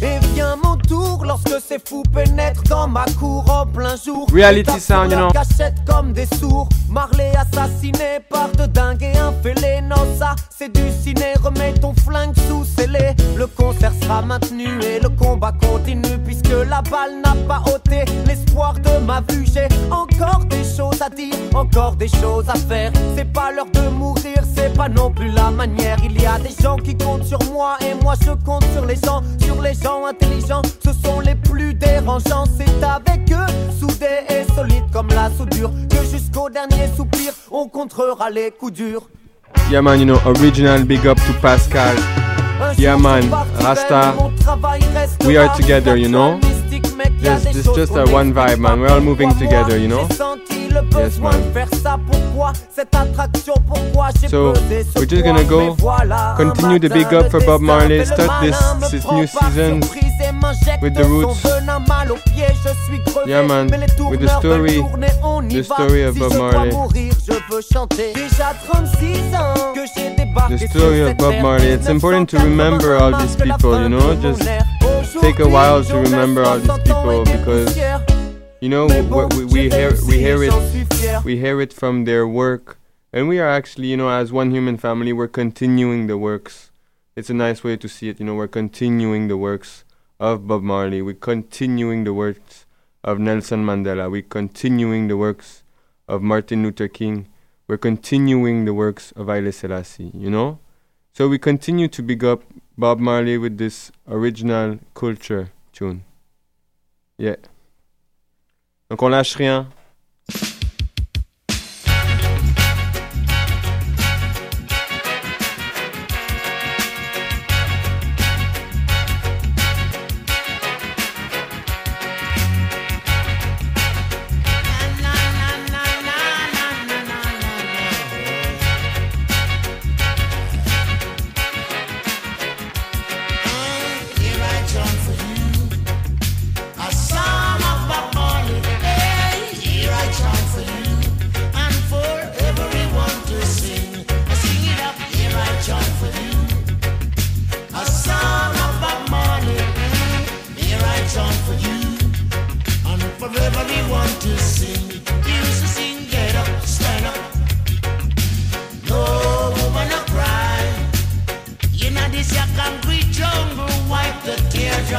Et 0.00 0.18
vient 0.34 0.56
mon 0.62 0.76
tour 0.76 1.24
lorsque 1.26 1.60
ces 1.66 1.78
fous 1.84 2.04
pénètrent 2.14 2.62
dans 2.64 2.86
ma 2.86 3.04
cour 3.18 3.44
en 3.50 3.66
plein 3.66 3.96
jour. 3.96 4.28
Reality 4.32 4.78
sound, 4.78 5.10
you 5.10 5.18
know. 5.18 5.30
cachette 5.30 5.74
comme 5.86 6.12
des 6.12 6.26
sourds. 6.38 6.68
Marley 6.88 7.32
assassiné 7.36 8.20
par 8.30 8.48
de 8.52 8.66
dingues 8.66 9.02
et 9.02 9.18
un 9.18 9.32
fêlé. 9.42 9.80
Non, 9.82 10.06
ça, 10.16 10.36
c'est 10.56 10.72
du 10.72 10.88
ciné. 11.02 11.34
Remets 11.42 11.74
ton 11.74 11.94
flingue 11.94 12.34
sous 12.48 12.64
scellé. 12.64 13.16
Le 13.36 13.48
concert 13.48 13.92
sera 14.00 14.22
maintenu 14.22 14.80
et 14.82 15.00
le 15.00 15.08
combat 15.08 15.52
continue. 15.52 16.18
Puisque 16.24 16.48
la 16.48 16.80
balle 16.82 17.20
n'a 17.24 17.34
pas 17.48 17.62
ôté 17.68 18.04
l'espoir 18.24 18.74
de 18.74 19.04
ma 19.04 19.20
vue. 19.28 19.46
J'ai 19.52 19.68
encore 19.90 20.44
des 20.44 20.62
choses 20.62 21.02
à 21.02 21.10
dire, 21.10 21.34
encore 21.54 21.96
des 21.96 22.08
choses 22.08 22.48
à 22.48 22.54
faire. 22.54 22.92
C'est 23.16 23.32
pas 23.32 23.50
l'heure 23.50 23.70
de 23.72 23.88
mourir, 23.88 24.42
c'est 24.54 24.72
pas 24.74 24.88
non 24.88 25.10
plus 25.10 25.30
la 25.30 25.50
manière. 25.50 25.96
Il 26.04 26.20
y 26.20 26.26
a 26.26 26.38
des 26.38 26.54
gens 26.62 26.76
qui 26.76 26.96
comptent 26.96 27.24
sur 27.24 27.42
moi 27.52 27.76
et 27.80 27.94
moi 28.02 28.14
je 28.24 28.30
compte 28.44 28.64
sur 28.72 28.84
les 28.86 28.96
gens, 28.96 29.22
sur 29.40 29.60
les 29.60 29.74
gens 29.74 29.87
intelligents. 30.06 30.62
Ce 30.84 30.92
sont 30.92 31.20
les 31.20 31.34
plus 31.34 31.74
dérangeants. 31.74 32.44
C'est 32.56 32.84
avec 32.84 33.30
eux, 33.30 33.52
soudés 33.78 34.24
et 34.28 34.44
solides 34.54 34.90
comme 34.92 35.08
la 35.08 35.30
soudure, 35.30 35.70
que 35.90 36.04
jusqu'au 36.10 36.48
dernier 36.50 36.88
soupir, 36.96 37.32
on 37.50 37.68
contrera 37.68 38.30
les 38.30 38.50
coups 38.50 38.72
durs. 38.72 39.08
Yeah 39.70 39.82
man, 39.82 39.98
you 40.00 40.06
know, 40.06 40.18
original 40.26 40.84
big 40.84 41.06
up 41.06 41.18
to 41.18 41.32
Pascal. 41.40 41.96
Yeah, 42.76 42.96
man. 42.96 43.30
Rasta. 43.60 44.14
We 45.24 45.36
are 45.36 45.54
together, 45.56 45.96
you 45.96 46.08
know? 46.08 46.38
this 47.20 47.64
choses 47.64 47.76
just 47.76 47.96
a 47.96 48.04
one 48.12 48.32
vibe, 48.32 48.58
man. 48.58 48.80
We're 48.80 48.88
all 48.88 49.00
moving 49.00 49.32
together, 49.38 49.76
you 49.76 49.88
know? 49.88 50.08
J'ai 50.68 50.74
senti 50.74 50.94
le 50.96 50.98
Yes, 50.98 51.18
man. 51.18 51.32
de 51.32 51.52
faire 51.52 51.68
ça. 51.82 51.98
Pourquoi 52.10 52.52
cette 52.74 52.94
attraction 52.94 53.54
Pourquoi 53.66 54.08
j'ai 54.20 54.28
So, 54.28 54.52
we're 54.96 55.06
just 55.08 55.22
gonna 55.24 55.44
go 55.44 55.74
continue 56.36 56.78
the 56.78 56.88
big 56.92 57.12
up 57.14 57.30
for 57.30 57.40
Bob 57.44 57.60
Marley. 57.60 58.04
Start 58.04 58.40
this- 58.42 58.90
this 58.90 59.04
new 59.10 59.26
season 59.26 59.82
surprise 59.82 60.12
et 60.28 60.32
m'injecte 60.32 60.82
with 60.82 60.94
the 60.94 61.04
roots. 61.04 61.40
venin 61.42 61.78
mal 61.88 62.10
aux 62.12 62.16
pieds. 62.16 62.54
Je 62.64 62.68
suis 62.86 63.02
crevé, 63.04 63.30
Yeah, 63.30 63.42
man. 63.42 63.66
With 64.10 64.20
the 64.20 64.28
story- 64.28 64.76
tourner, 64.80 65.08
on 65.22 65.48
y 65.50 65.54
the 65.60 65.62
story 65.64 66.04
of 66.04 66.18
Bob 66.18 66.34
Marley. 66.34 66.70
mourir, 66.72 67.12
je 67.26 67.32
veux 67.54 67.62
chanter. 67.72 68.12
Déjà 68.14 68.52
36 68.68 69.20
ans 69.34 69.72
que 69.74 69.80
j'ai 69.96 70.10
débarqué 70.16 70.56
The 70.56 70.68
story 70.70 71.00
of 71.02 71.16
Bob. 71.16 71.34
Marley. 71.42 71.72
It's 71.72 71.88
important 71.88 72.26
to 72.30 72.38
remember 72.38 72.96
all 73.00 73.12
these 73.18 73.36
people, 73.36 73.80
you 73.82 73.88
know. 73.88 74.14
Just 74.20 74.42
take 75.20 75.40
a 75.40 75.46
while 75.48 75.82
to 75.84 75.94
remember 75.98 76.44
all 76.44 76.58
these 76.58 76.78
people 76.84 77.24
because 77.24 77.74
you 78.60 78.68
know 78.68 78.86
we, 78.86 79.02
we, 79.36 79.44
we 79.44 79.70
hear 79.70 79.92
we 80.06 80.18
hear 80.18 80.42
it 80.42 81.24
we 81.24 81.38
hear 81.38 81.60
it 81.60 81.72
from 81.72 82.04
their 82.04 82.26
work, 82.26 82.78
and 83.12 83.28
we 83.28 83.38
are 83.38 83.48
actually 83.48 83.88
you 83.88 83.96
know 83.96 84.08
as 84.08 84.32
one 84.32 84.50
human 84.50 84.76
family 84.76 85.12
we're 85.12 85.28
continuing 85.28 86.06
the 86.06 86.18
works. 86.18 86.70
It's 87.14 87.30
a 87.30 87.34
nice 87.34 87.62
way 87.62 87.76
to 87.76 87.88
see 87.88 88.08
it. 88.08 88.18
You 88.18 88.26
know 88.26 88.34
we're 88.34 88.48
continuing 88.48 89.28
the 89.28 89.36
works 89.36 89.84
of 90.18 90.46
Bob 90.48 90.62
Marley. 90.62 91.02
We're 91.02 91.14
continuing 91.14 92.04
the 92.04 92.14
works 92.14 92.66
of 93.04 93.18
Nelson 93.18 93.64
Mandela. 93.64 94.10
We're 94.10 94.22
continuing 94.22 95.08
the 95.08 95.16
works 95.16 95.62
of 96.08 96.22
Martin 96.22 96.62
Luther 96.64 96.88
King. 96.88 97.28
We're 97.68 97.78
continuing 97.78 98.64
the 98.64 98.74
works 98.74 99.12
of 99.12 99.26
Haile 99.26 99.52
Selassie. 99.52 100.10
You 100.14 100.30
know. 100.30 100.58
So 101.12 101.28
we 101.28 101.38
continue 101.38 101.88
to 101.88 102.02
big 102.02 102.24
up 102.24 102.42
Bob 102.76 102.98
Marley 102.98 103.38
with 103.38 103.58
this 103.58 103.92
original 104.08 104.78
culture 104.94 105.50
tune. 105.72 106.04
Yeah. 107.16 107.36
Donc 108.90 109.02
on 109.02 109.08
lâche 109.08 109.34
rien. 109.34 109.68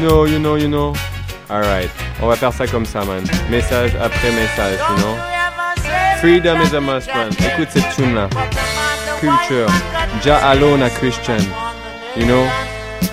You 0.00 0.08
know, 0.08 0.24
you 0.24 0.38
know, 0.38 0.54
you 0.54 0.68
know. 0.68 0.94
Alright, 1.50 1.90
on 2.22 2.26
va 2.26 2.34
faire 2.34 2.54
ça 2.54 2.66
comme 2.66 2.86
ça, 2.86 3.04
man. 3.04 3.22
Message 3.50 3.92
après 4.00 4.30
message, 4.32 4.80
you 4.88 4.96
know. 4.96 5.14
Freedom 6.22 6.58
is 6.62 6.72
a 6.72 6.80
must, 6.80 7.06
man. 7.08 7.28
Écoute 7.32 7.68
cette 7.70 7.94
tune 7.94 8.14
là. 8.14 8.26
Culture. 9.20 9.68
Ja 10.24 10.38
alone 10.52 10.82
a 10.84 10.88
Christian. 10.88 11.42
You 12.16 12.24
know? 12.24 12.48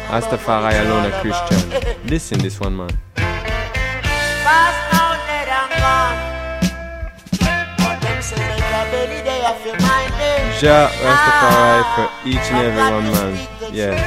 Astafari 0.10 0.80
alone 0.80 1.08
a 1.08 1.12
Christian. 1.20 1.60
Listen 2.06 2.40
this 2.40 2.58
one, 2.62 2.78
man. 2.78 2.90
Ja 10.62 10.88
Rastafari 11.04 11.84
for 11.96 12.10
each 12.26 12.50
and 12.50 12.66
every 12.66 12.82
one, 12.82 13.12
man. 13.12 13.48
Yeah. 13.74 14.00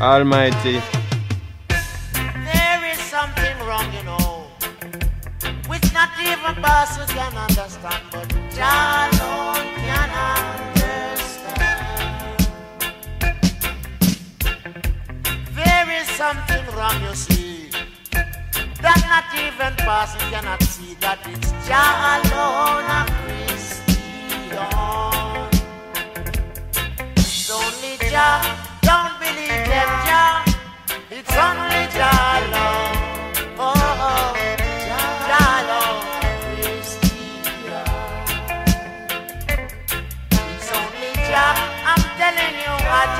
Almighty. 0.00 0.82
Not 6.46 6.58
even 6.58 6.62
person 6.62 7.06
can 7.08 7.36
understand, 7.36 8.02
but 8.12 8.28
Jah 8.54 9.08
alone 9.10 9.66
can 9.86 10.10
understand. 11.00 11.56
There 15.54 15.90
is 16.00 16.06
something 16.08 16.64
wrong, 16.76 17.02
you 17.02 17.14
see, 17.14 17.70
that 18.80 19.00
not 19.10 19.24
even 19.34 19.74
person 19.84 20.20
cannot 20.30 20.62
see 20.62 20.94
that 21.00 21.18
it's 21.26 21.50
Jah 21.66 22.20
alone 22.22 22.90
a 22.98 23.06
Christian. 23.24 23.96
It's 27.16 27.50
only 27.50 27.96
Jah, 28.10 28.40
don't 28.82 29.18
believe 29.18 29.66
them, 29.72 29.90
Jah. 30.06 30.44
It's 31.10 31.36
only 31.36 31.75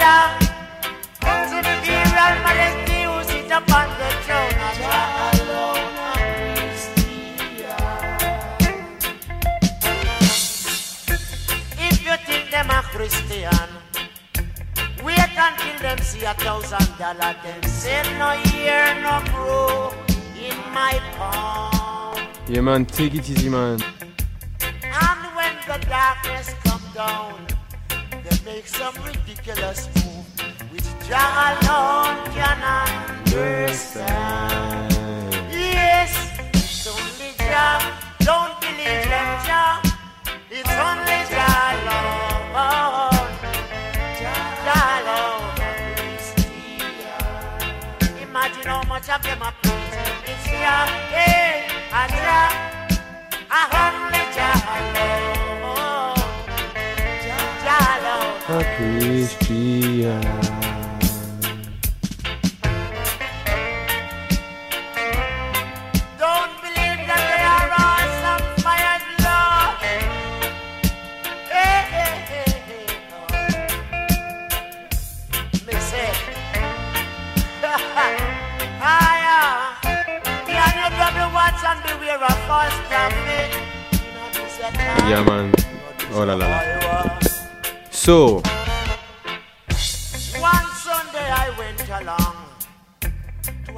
you, 0.07 0.13
Jah. 0.13 0.39
Who's 1.25 1.53
imperial 1.53 2.35
majesty 2.45 2.99
who 3.03 3.17
sits 3.25 3.53
upon 3.53 3.87
the 3.99 4.11
throne, 4.25 4.57
Jah 4.79 5.07
Christian. 6.57 7.77
If 11.79 11.97
you 12.05 12.15
think 12.27 12.45
them 12.51 12.71
a 12.71 12.83
Christian, 12.83 13.69
Wait 15.05 15.19
until 15.39 15.79
them 15.83 15.99
see 15.99 16.25
a 16.25 16.35
thousand 16.35 16.89
dollar, 16.99 17.37
then 17.45 17.63
say 17.63 18.03
no 18.19 18.33
year 18.51 18.95
no 19.03 19.23
grow 19.31 19.93
in 20.35 20.57
my 20.73 20.99
palm. 21.17 22.19
Yeah, 22.49 22.63
man, 22.63 22.87
take 22.87 23.15
it 23.15 23.31
easy, 23.31 23.49
man. 23.49 23.81
And 24.83 25.21
when 25.37 25.55
the 25.69 25.79
darkness 25.89 26.55
come 26.65 26.83
down, 26.93 27.47
they 28.25 28.37
make 28.45 28.67
some 28.67 28.95
ridiculous 29.05 29.89
Jah 31.09 31.55
alone. 31.63 32.17
Yes, 35.53 36.13
it's 36.53 36.87
only 36.87 37.31
Jah, 37.39 37.79
don't 38.21 38.61
believe 38.61 39.07
them, 39.07 39.31
Jah. 39.47 39.81
It's 40.51 40.75
only 40.87 41.19
Jah 41.31 41.79
alone. 41.79 42.51
Jah 44.67 44.99
alone. 44.99 45.47
Imagine 48.23 48.67
how 48.67 48.83
much. 48.89 49.07
It's 50.27 50.47
Jah, 50.51 50.87
Jah, 51.95 52.51
only. 53.73 54.23
Jah 57.63 57.97
alone. 57.97 58.37
Christian. 58.77 60.46
And 81.77 81.85
beware 81.85 82.25
of 82.25 82.39
false 82.47 82.79
prophet? 82.89 83.51
Yeah, 85.09 85.23
man. 85.25 85.53
Oh 86.13 86.25
la 86.25 86.35
la 86.35 86.47
la. 86.47 86.61
So, 87.91 88.41
One 90.39 90.67
Sunday 90.85 91.29
I 91.29 91.51
went 91.59 91.89
along 91.89 92.37
to 93.01 93.11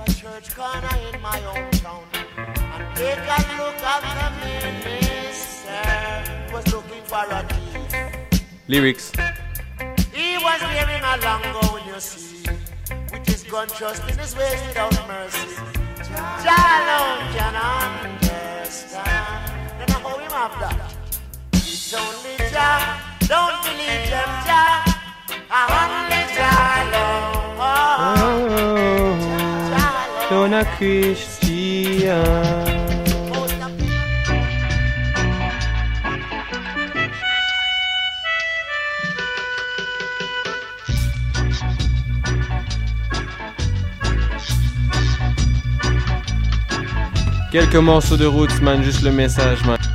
a 0.00 0.04
church 0.06 0.54
corner 0.54 0.96
in 1.12 1.20
my 1.20 1.38
hometown 1.40 2.02
and 2.36 2.96
take 2.96 3.18
a 3.18 3.20
look 3.58 3.82
at 3.82 4.02
the 4.18 4.28
minister. 4.44 6.52
Was 6.52 6.66
looking 6.72 7.02
for 7.04 7.24
a 7.30 7.42
thief. 7.48 8.42
lyrics. 8.68 9.12
He 10.12 10.36
was 10.38 10.60
wearing 10.62 11.02
a 11.02 11.16
long 11.24 11.42
gown, 11.42 11.80
you 11.86 12.00
see, 12.00 12.44
with 13.12 13.26
his 13.26 13.42
gun 13.44 13.68
thrust 13.68 14.02
in 14.08 14.18
his 14.18 14.34
waist 14.36 14.64
without 14.66 15.06
mercy. 15.08 15.56
It's 21.90 21.94
only 21.94 22.36
Jah, 22.52 23.00
don't 23.26 23.62
believe 23.64 24.10
them, 24.10 24.30
Jah. 24.44 24.84
I 25.50 25.60
only 25.80 26.22
Jah 26.36 26.84
alone. 26.84 27.56
Oh, 30.30 30.52
a 30.52 30.64
Christian. 30.76 32.47
Quelques 47.58 47.74
morceaux 47.74 48.16
de 48.16 48.24
roots, 48.24 48.62
man, 48.62 48.84
juste 48.84 49.02
le 49.02 49.10
message, 49.10 49.64
man. 49.64 49.87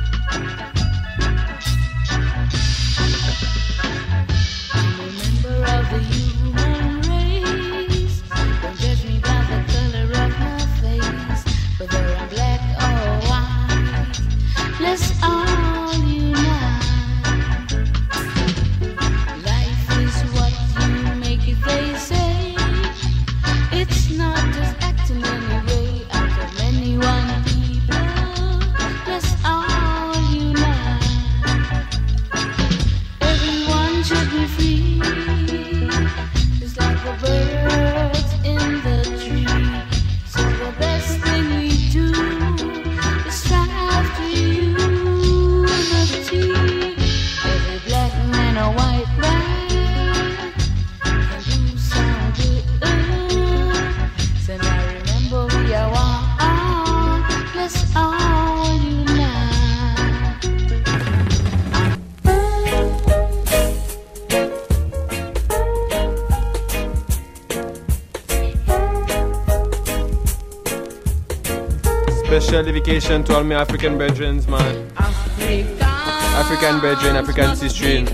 salvation 73.04 73.24
to 73.24 73.36
all 73.36 73.44
my 73.44 73.54
African 73.56 73.98
brethren, 73.98 74.42
man. 74.48 74.90
Africa, 74.96 75.84
African 75.84 76.80
brethren, 76.80 77.16
African 77.16 77.56
sisters. 77.56 78.08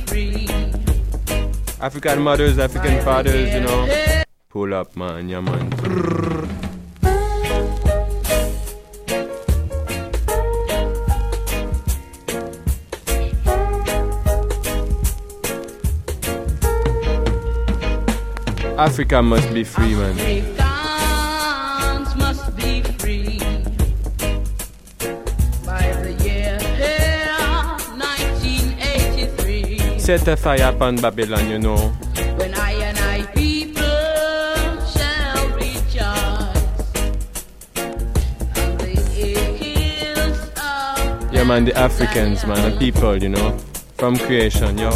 African 1.80 2.22
mothers, 2.22 2.58
African 2.58 3.00
fathers, 3.04 3.54
you 3.54 3.60
know. 3.60 4.22
Pull 4.48 4.74
up, 4.74 4.96
man, 4.96 5.28
yeah, 5.28 5.40
man. 5.40 5.70
Africa 18.76 19.22
must 19.22 19.52
be 19.52 19.62
free, 19.62 19.94
man. 19.94 20.59
Set 30.10 30.26
a 30.26 30.36
fire 30.36 30.74
upon 30.74 30.96
Babylon, 30.96 31.48
you 31.48 31.60
know. 31.60 31.76
When 32.36 32.52
I 32.56 32.72
and 32.72 32.98
I 32.98 33.22
people 33.26 33.84
shall 34.90 35.48
rejoice 35.54 36.90
the 38.82 38.94
hills 39.14 40.50
of 40.56 41.32
Yeah, 41.32 41.44
man, 41.44 41.64
the 41.64 41.78
Africans, 41.78 42.44
man, 42.44 42.72
the 42.72 42.76
people, 42.76 43.22
you 43.22 43.28
know, 43.28 43.56
from 43.98 44.16
creation, 44.16 44.78
yo. 44.78 44.90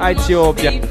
Ethiopia. 0.00 0.85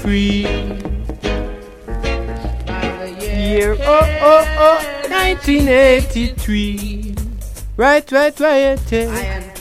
Free. 0.00 0.46
Year 3.20 3.76
oh 3.80 4.18
oh 4.22 4.44
oh 4.58 4.78
1983. 5.08 7.14
Right, 7.76 8.10
right, 8.12 8.40
right. 8.40 8.92
yeah. 8.92 9.54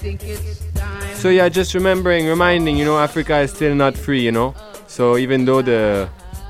So 1.14 1.30
yeah, 1.30 1.50
just 1.50 1.74
remembering, 1.74 2.28
reminding, 2.28 2.78
you 2.78 2.86
know, 2.86 2.98
Africa 2.98 3.40
is 3.40 3.52
still 3.52 3.76
not 3.76 3.98
free, 3.98 4.22
you 4.22 4.32
know. 4.32 4.56
So 4.88 5.18
even 5.18 5.46
though 5.46 5.62
the 5.62 6.10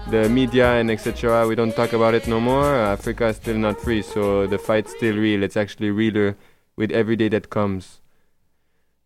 the 0.10 0.30
media 0.30 0.74
and 0.74 0.90
etc. 0.90 1.48
we 1.48 1.56
don't 1.56 1.76
talk 1.76 1.94
about 1.94 2.14
it 2.14 2.28
no 2.28 2.40
more, 2.40 2.76
Africa 2.76 3.28
is 3.28 3.38
still 3.38 3.58
not 3.58 3.80
free. 3.80 4.02
So 4.02 4.48
the 4.48 4.58
fight's 4.58 4.92
still 4.92 5.16
real. 5.16 5.44
It's 5.44 5.58
actually 5.58 5.92
realer 5.92 6.36
with 6.76 6.92
every 6.92 7.16
day 7.16 7.30
that 7.30 7.50
comes. 7.50 8.02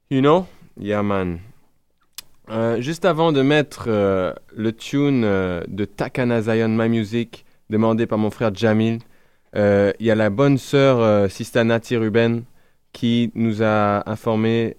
You 0.09 0.21
know? 0.21 0.47
Yeah, 0.77 1.01
man. 1.01 1.41
Euh, 2.49 2.81
juste 2.81 3.05
avant 3.05 3.31
de 3.31 3.41
mettre 3.41 3.85
euh, 3.87 4.33
le 4.53 4.73
tune 4.73 5.23
euh, 5.23 5.63
de 5.67 5.85
Takana 5.85 6.41
Zion 6.41 6.67
My 6.67 6.89
Music, 6.89 7.45
demandé 7.69 8.05
par 8.05 8.17
mon 8.17 8.31
frère 8.31 8.53
Jamil, 8.53 8.99
il 9.55 9.93
y 9.99 10.11
a 10.11 10.15
la 10.15 10.29
bonne 10.29 10.57
sœur 10.57 10.99
euh, 10.99 11.27
Sista 11.29 11.63
Nati 11.63 11.95
Ruben 11.95 12.43
qui 12.91 13.31
nous 13.35 13.63
a 13.63 14.09
informé 14.09 14.75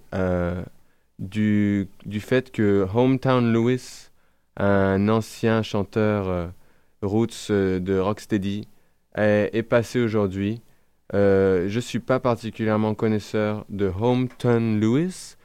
du, 1.19 1.87
fait 2.19 2.51
que 2.51 2.85
Hometown 2.93 3.51
Lewis, 3.51 4.09
un 4.57 5.09
ancien 5.09 5.63
chanteur 5.63 6.51
roots 7.01 7.49
de 7.49 7.99
Rocksteady, 7.99 8.67
est, 9.17 9.49
est 9.53 9.63
passé 9.63 9.99
aujourd'hui. 9.99 10.61
Je 11.11 11.79
suis 11.81 11.99
pas 11.99 12.21
particulièrement 12.21 12.95
connaisseur 12.95 13.65
de 13.67 13.91
Hometown 13.99 14.79
Lewis, 14.79 15.35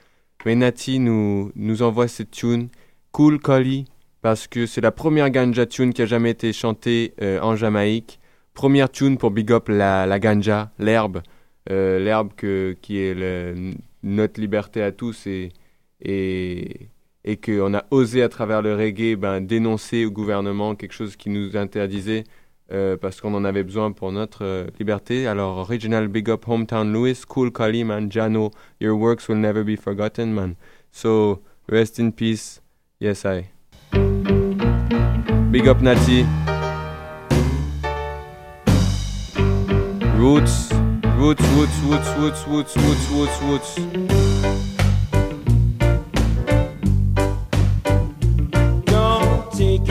mais 0.45 0.55
Nati 0.55 0.99
nous, 0.99 1.53
nous 1.55 1.83
envoie 1.83 2.09
cette 2.09 2.31
tune, 2.31 2.69
Cool 3.13 3.41
Collie, 3.41 3.85
parce 4.23 4.47
que 4.47 4.67
c'est 4.67 4.81
la 4.81 4.93
première 4.93 5.31
ganja 5.31 5.67
tune 5.67 5.93
qui 5.93 6.03
a 6.03 6.07
jamais 6.07 6.31
été 6.31 6.53
chantée 6.53 7.15
euh, 7.23 7.41
en 7.41 7.57
Jamaïque. 7.57 8.21
Première 8.55 8.91
tune 8.91 9.17
pour 9.17 9.31
big 9.31 9.53
up 9.53 9.69
la, 9.69 10.19
ganja, 10.19 10.71
l'herbe, 10.79 11.23
euh, 11.71 11.99
l'herbe 11.99 12.31
qui 12.35 12.99
est 12.99 13.55
notre 14.03 14.41
liberté 14.41 14.83
à 14.83 14.93
tous 14.93 15.27
et, 15.27 15.51
et, 16.03 16.89
et 17.25 17.37
qu'on 17.37 17.75
a 17.75 17.85
osé 17.91 18.23
à 18.23 18.29
travers 18.29 18.63
le 18.63 18.75
reggae 18.75 19.17
ben, 19.17 19.41
dénoncer 19.41 20.05
au 20.05 20.11
gouvernement 20.11 20.75
quelque 20.75 20.93
chose 20.93 21.17
qui 21.17 21.31
nous 21.31 21.57
interdisait 21.57 22.25
euh, 22.73 22.97
parce 22.97 23.21
qu'on 23.21 23.35
en 23.35 23.45
avait 23.45 23.65
besoin 23.65 23.93
pour 23.93 24.13
notre 24.13 24.45
euh, 24.45 24.67
liberté. 24.79 25.27
Alors, 25.27 25.59
original 25.59 26.09
Big 26.09 26.31
Up 26.31 26.47
Hometown 26.47 26.93
Louis, 26.93 27.21
Cool 27.29 27.51
Kali, 27.53 27.85
man, 27.85 28.11
Jano, 28.11 28.51
your 28.81 28.95
works 28.95 29.29
will 29.29 29.39
never 29.39 29.65
be 29.65 29.77
forgotten, 29.77 30.33
man. 30.33 30.55
So, 30.93 31.43
rest 31.69 31.99
in 31.99 32.13
peace. 32.13 32.61
Yes, 33.01 33.25
I. 33.25 33.51
Big 35.51 35.67
Up 35.67 35.81
Nati. 35.81 36.25
Roots, 40.17 40.71
roots, 41.17 41.43
roots, 41.55 41.79
roots, 41.83 42.15
roots, 42.19 42.47
roots, 42.47 42.77
roots, 42.77 43.11
roots, 43.11 43.41
roots. 43.43 43.75
Don't 48.85 49.53
take 49.53 49.90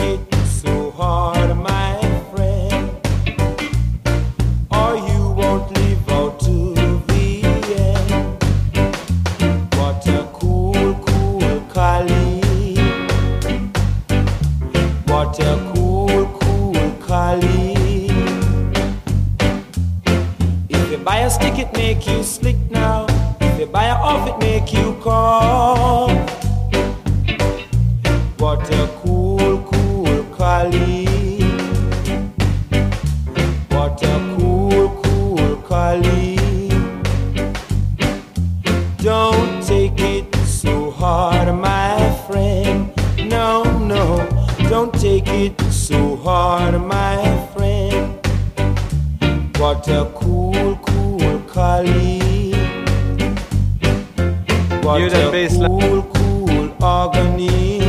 it 21.60 21.74
make 21.74 22.08
you 22.08 22.24
slick 22.24 22.56
now. 22.72 23.06
If 23.42 23.60
you 23.60 23.66
buy 23.66 23.90
off, 23.90 24.28
it 24.30 24.38
make 24.40 24.72
you 24.72 24.98
calm. 25.02 26.16
What 28.38 28.70
a 28.72 28.90
cool, 29.02 29.62
cool 29.70 30.24
collie. 30.38 31.42
What 33.76 34.02
a 34.04 34.36
cool, 34.38 35.02
cool 35.04 35.56
collie. 35.58 36.70
Don't 38.98 39.62
take 39.64 40.00
it 40.00 40.34
so 40.46 40.92
hard, 40.92 41.54
my 41.54 41.98
friend. 42.28 42.94
No, 43.18 43.64
no, 43.80 44.04
don't 44.70 44.94
take 44.94 45.28
it 45.28 45.60
so 45.72 46.16
hard, 46.18 46.80
my 46.82 47.29
bass 55.40 55.58
cool, 55.58 56.04
cool 56.16 56.68
agony. 56.84 57.80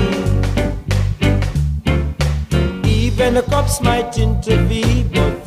Even 2.84 3.34
the 3.34 3.42
cops 3.48 3.80
might 3.80 4.16
intervene, 4.18 5.08
but 5.12 5.39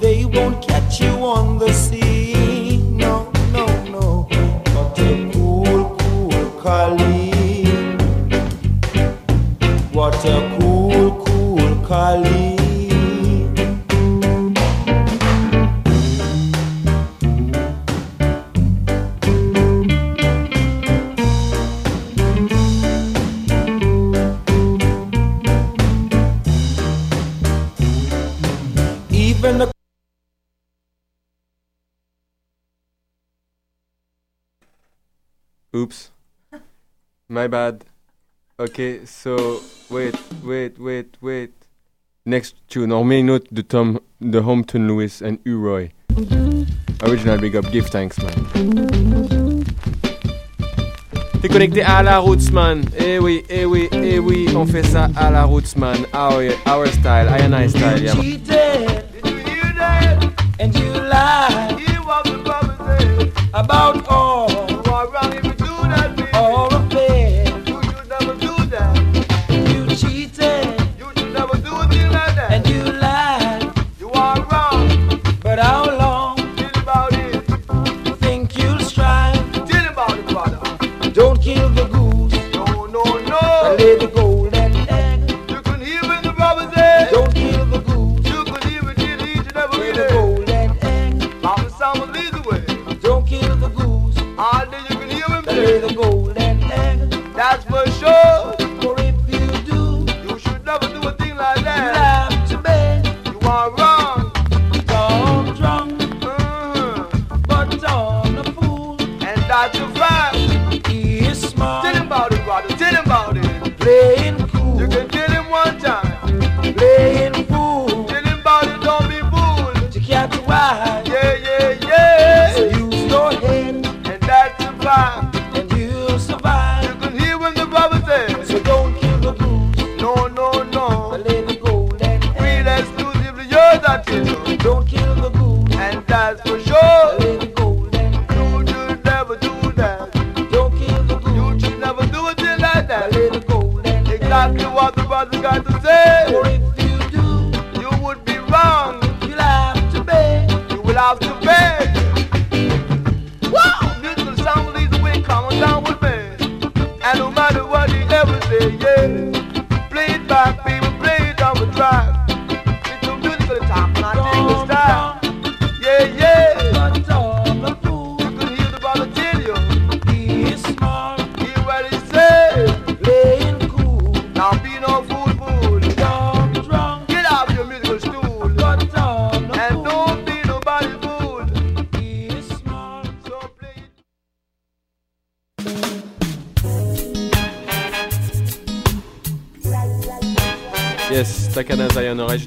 My 37.34 37.48
bad. 37.48 37.84
Okay, 38.60 39.06
so 39.06 39.60
wait, 39.90 40.14
wait, 40.44 40.78
wait, 40.78 41.18
wait. 41.20 41.52
Next 42.28 42.56
tune, 42.70 42.92
on 42.92 43.00
remet 43.00 43.22
une 43.22 43.40
de 43.52 43.62
Tom, 43.64 44.00
de 44.22 44.40
Hometown 44.40 44.86
Lewis 44.86 45.24
and 45.26 45.40
U-Roy. 45.44 45.90
Original 47.02 47.40
Big 47.40 47.56
Up, 47.56 47.66
give 47.72 47.90
thanks, 47.90 48.20
man. 48.20 49.66
T'es 51.42 51.50
connecté 51.50 51.82
à 51.82 52.04
la 52.04 52.20
Roots, 52.20 52.52
man. 52.52 52.84
Eh 53.00 53.18
oui, 53.18 53.44
eh 53.50 53.66
oui, 53.66 53.90
eh 53.92 54.20
oui, 54.20 54.48
on 54.56 54.68
fait 54.68 54.86
ça 54.86 55.10
à 55.16 55.32
la 55.32 55.46
Roots, 55.46 55.76
man. 55.76 56.06
Our, 56.14 56.52
our 56.68 56.86
style, 56.86 57.28
I 57.30 57.40
and 57.40 57.56
I 57.56 57.68
style, 57.68 58.00
yeah, 58.00 58.14
man. 58.14 58.24
cheated, 58.24 59.06
and 60.60 60.76
you 60.76 60.94
lied. 61.10 61.74
for 64.06 64.43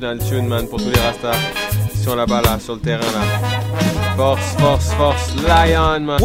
Original 0.06 0.18
Tune, 0.28 0.46
man, 0.46 0.68
pour 0.68 0.80
tous 0.80 0.90
les 0.90 1.00
rastas 1.00 1.36
qui 1.90 1.98
sont 1.98 2.14
là-bas, 2.14 2.40
là, 2.42 2.58
sur 2.60 2.74
le 2.74 2.80
terrain, 2.80 3.00
là. 3.00 4.16
Force, 4.16 4.56
force, 4.58 4.92
force, 4.92 5.34
Lion, 5.46 6.00
man. 6.00 6.18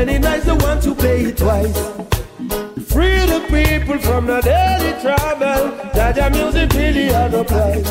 And 0.00 0.08
when 0.08 0.16
it 0.16 0.22
nice, 0.22 0.48
I 0.48 0.52
want 0.52 0.82
to 0.82 0.94
play 0.94 1.24
it 1.24 1.36
twice. 1.36 1.76
Free 2.92 3.18
the 3.26 3.40
people 3.48 3.98
from 3.98 4.26
the 4.26 4.40
daily 4.40 4.92
trouble. 5.00 5.76
That 5.94 6.16
your 6.16 6.30
music 6.30 6.72
really 6.72 7.06
has 7.12 7.32
no 7.32 7.44
price. 7.44 7.90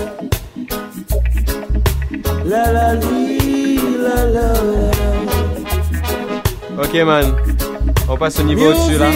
La 2.46 2.72
la 2.72 2.94
lee, 2.94 3.78
la 3.78 4.24
la 4.24 4.52
la. 4.62 4.92
Ok, 6.84 6.94
man. 7.06 7.36
On 8.08 8.18
passe 8.18 8.40
au 8.40 8.44
niveau 8.44 8.72
au-dessus, 8.72 8.98
là. 8.98 9.12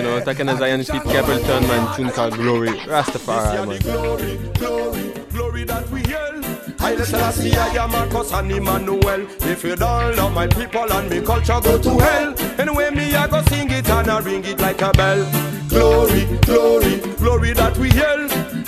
You 0.00 0.10
know. 0.10 0.20
Takana 0.20 0.58
Zion 0.58 0.80
Pete 0.80 1.02
Capleton, 1.12 1.62
man. 1.68 1.96
Tune 1.96 2.10
called 2.10 2.34
Glory. 2.34 2.68
Rastafari, 2.68 3.68
man. 3.68 3.78
glory, 3.80 4.38
glory, 4.54 5.12
glory 5.32 5.64
that 5.64 5.88
we 5.90 6.00
hail. 6.00 6.42
Haile 6.78 7.04
Selassie, 7.04 7.54
I 7.54 7.84
am 7.84 7.90
Marcus 7.92 8.32
and 8.32 8.50
Emmanuel. 8.50 9.26
If 9.42 9.64
you 9.64 9.76
don't 9.76 10.16
love 10.16 10.32
my 10.32 10.46
people 10.46 10.90
and 10.92 11.10
me 11.10 11.20
culture, 11.20 11.60
go 11.62 11.78
to 11.78 11.98
hell. 11.98 12.34
Anyway, 12.58 12.90
me 12.90 13.14
I 13.14 13.26
go 13.28 13.42
sing 13.42 13.70
it 13.70 13.88
and 13.88 14.10
I 14.10 14.18
ring 14.20 14.44
it 14.44 14.58
like 14.60 14.80
a 14.82 14.90
bell. 14.92 15.22
Glory, 15.68 16.24
glory, 16.42 16.96
glory 17.18 17.52
that 17.52 17.76
we 17.78 17.90
hail. 17.90 18.19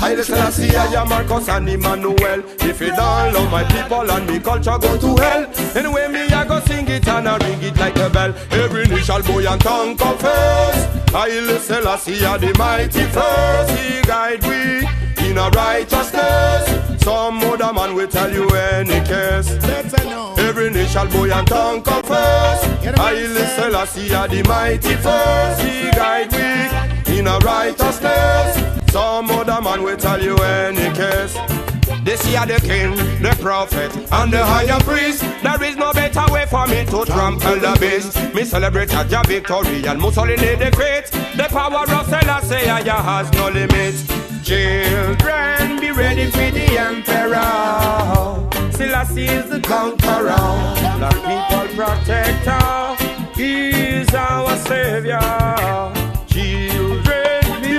Haile 0.03 0.25
Selassie, 0.25 0.75
I 0.75 1.01
am 1.01 1.09
Marcus 1.11 1.49
and 1.49 1.69
Emmanuel. 1.69 2.43
If 2.59 2.81
you 2.81 2.89
don't 2.89 3.33
love 3.35 3.53
my 3.53 3.63
people 3.63 4.11
and 4.11 4.27
me 4.29 4.41
culture, 4.41 4.77
go 4.77 4.99
to 4.99 5.23
hell. 5.23 5.47
Anyway, 5.77 6.09
me 6.09 6.23
I 6.23 6.45
go 6.45 6.59
sing 6.59 6.89
it 6.89 7.07
and 7.07 7.29
I 7.29 7.37
ring 7.39 7.63
it 7.63 7.77
like 7.79 7.97
a 7.99 8.11
bell. 8.11 8.35
Every 8.51 8.85
knee 8.89 9.01
shall 9.01 9.23
bow 9.23 9.39
and 9.39 9.61
tongue 9.61 9.97
confess. 9.97 11.11
Haile 11.13 11.57
Selassie, 11.57 12.25
are 12.25 12.37
the 12.37 12.53
mighty 12.59 13.05
first. 13.15 13.79
He 13.79 14.03
guide 14.03 14.43
we 14.45 14.89
in 15.25 15.39
a 15.39 15.49
righteousness. 15.51 17.03
Some 17.05 17.39
other 17.39 17.73
man 17.73 17.95
will 17.95 18.09
tell 18.09 18.33
you 18.33 18.49
any 18.51 18.99
case. 19.07 19.51
Every 20.37 20.71
knee 20.71 20.87
shall 20.87 21.07
bow 21.07 21.31
and 21.31 21.47
tongue 21.47 21.81
confess. 21.81 22.65
Haile 22.99 23.47
Selassie 23.55 24.13
are 24.13 24.27
the 24.27 24.43
mighty 24.49 24.97
first. 24.97 25.63
He 25.63 25.91
guide 25.93 26.33
we 26.33 27.19
in 27.19 27.29
a 27.29 27.39
righteousness. 27.39 28.62
Some 28.93 29.31
other 29.31 29.59
man 29.63 29.83
will 29.83 29.97
tell 29.97 30.23
you 30.23 30.37
any 30.37 30.95
case. 30.95 31.35
This 32.05 32.29
year 32.29 32.45
the 32.45 32.61
king, 32.61 32.95
the 33.23 33.35
prophet, 33.41 33.91
and 34.13 34.31
the 34.31 34.45
higher 34.45 34.79
priest. 34.81 35.23
There 35.43 35.63
is 35.65 35.77
no 35.77 35.95
better 35.95 36.31
way 36.31 36.45
for 36.45 36.67
me 36.67 36.85
to 36.85 37.07
trample 37.07 37.59
the 37.59 37.75
beast. 37.81 38.35
Me 38.35 38.45
celebrate 38.45 38.91
Jah 38.91 39.23
victory 39.27 39.87
and 39.87 39.99
Mussolini 39.99 40.57
the 40.57 40.71
great. 40.77 41.07
The 41.39 41.47
power 41.49 41.91
of 41.91 42.07
Selassie 42.07 42.67
has 42.67 43.33
no 43.33 43.49
limit. 43.49 43.95
Children, 44.45 45.81
be 45.81 45.91
ready 45.91 46.31
for 46.31 46.51
the 46.51 46.77
emperor. 46.79 48.73
Selassie 48.73 49.25
is 49.25 49.49
the 49.49 49.61
conqueror, 49.61 50.37
the 51.01 51.09
people 51.25 51.67
protector. 51.75 52.95
He 53.41 53.71
is 53.71 54.15
our 54.15 54.55
savior. 54.59 55.93
Be 56.35 56.72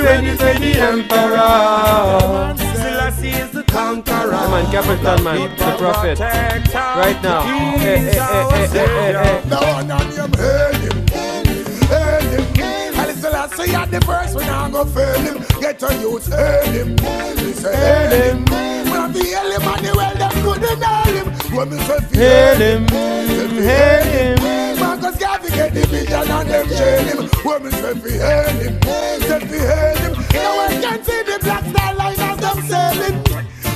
ready 0.04 0.32
for 0.32 0.54
the 0.60 0.72
emperor. 0.80 2.56
Selassie 2.76 3.30
is 3.30 3.52
the 3.52 3.64
conqueror. 3.64 4.32
Yeah, 4.32 4.50
man, 4.52 4.66
Capleton, 4.74 5.24
man. 5.24 5.50
The 5.58 5.76
prophet. 5.78 6.20
Right 6.20 7.20
now. 7.24 7.42
Hey, 7.44 7.98
hey, 7.98 8.04
hey, 8.04 8.12
hey, 8.12 8.68
hey, 8.68 8.88
hey, 8.88 9.14
hey. 9.14 9.50
Now 9.50 9.78
on 9.78 9.92
on 9.92 10.08
him, 10.12 10.32
hail 10.34 10.74
him, 10.84 11.08
hail 11.08 12.22
him. 12.34 12.46
Haile 12.96 13.14
Selassie 13.16 13.74
at 13.76 13.90
the 13.92 14.02
first, 14.02 14.36
we 14.36 14.42
now 14.44 14.70
go 14.70 14.86
fail 14.86 15.20
him. 15.20 15.38
Get 15.62 15.82
a 15.84 15.94
youth, 16.00 16.28
hail 16.28 16.72
him, 16.72 16.98
say 17.54 17.76
hail 17.76 18.12
him. 18.12 18.46
We 18.46 18.92
have 18.92 19.14
to 19.14 19.24
hail 19.24 19.52
him 19.52 19.68
and 19.68 19.86
the 19.86 19.92
well 19.96 20.16
them 20.16 20.32
couldn't 20.44 20.84
hail 20.84 21.16
him. 21.18 21.28
When 21.56 21.70
me 21.70 21.78
say 21.88 22.00
Hail 22.14 22.58
him, 22.58 22.88
hail 22.88 24.04
him, 24.04 24.38
him. 25.16 25.20
Marcus 25.20 25.20
Garvey 25.20 25.50
get 25.50 25.74
the 25.74 25.88
vision 25.88 26.32
and 26.32 26.50
them 26.50 26.68
shame 26.70 27.08
him. 27.08 27.30
Me 27.64 27.70
say 27.72 27.94
fi 27.94 28.12
hail 28.12 28.50
him, 28.60 28.82
say 29.22 29.40
fi 29.40 29.58
hail 29.58 29.98
him. 29.98 30.14
Now 30.34 30.60
I 30.60 30.68
can 30.82 31.04
see 31.04 31.24
the 31.24 31.38
black 31.42 31.64
star 31.66 31.94
line 31.96 32.20
as 32.20 32.38
them 32.40 32.60
sailing. 32.68 33.18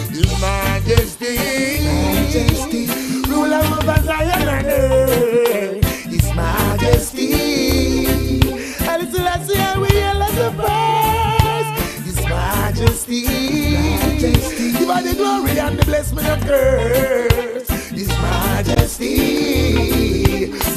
His 0.10 0.32
Majesty, 0.42 1.36
Majesty, 1.84 2.88
ruler 3.30 3.58
over 3.58 4.02
Zion 4.04 4.48
and 4.48 4.68
earth. 4.68 5.86
His 6.06 6.28
Majesty, 6.36 7.34
and 8.88 9.08
Celestia 9.14 9.78
we 9.80 9.88
hail 9.90 10.24
as 10.24 10.36
the 10.36 10.52
first. 10.58 12.06
His 12.06 12.20
Majesty, 12.26 13.22
Majesty, 13.26 14.72
give 14.72 14.90
her 14.90 15.02
the 15.02 15.14
glory 15.16 15.60
and 15.60 15.78
the 15.78 15.86
blessing 15.86 16.20
of 16.20 16.40
curse. 16.42 17.77
His 17.98 18.10
Majesty, 18.10 19.16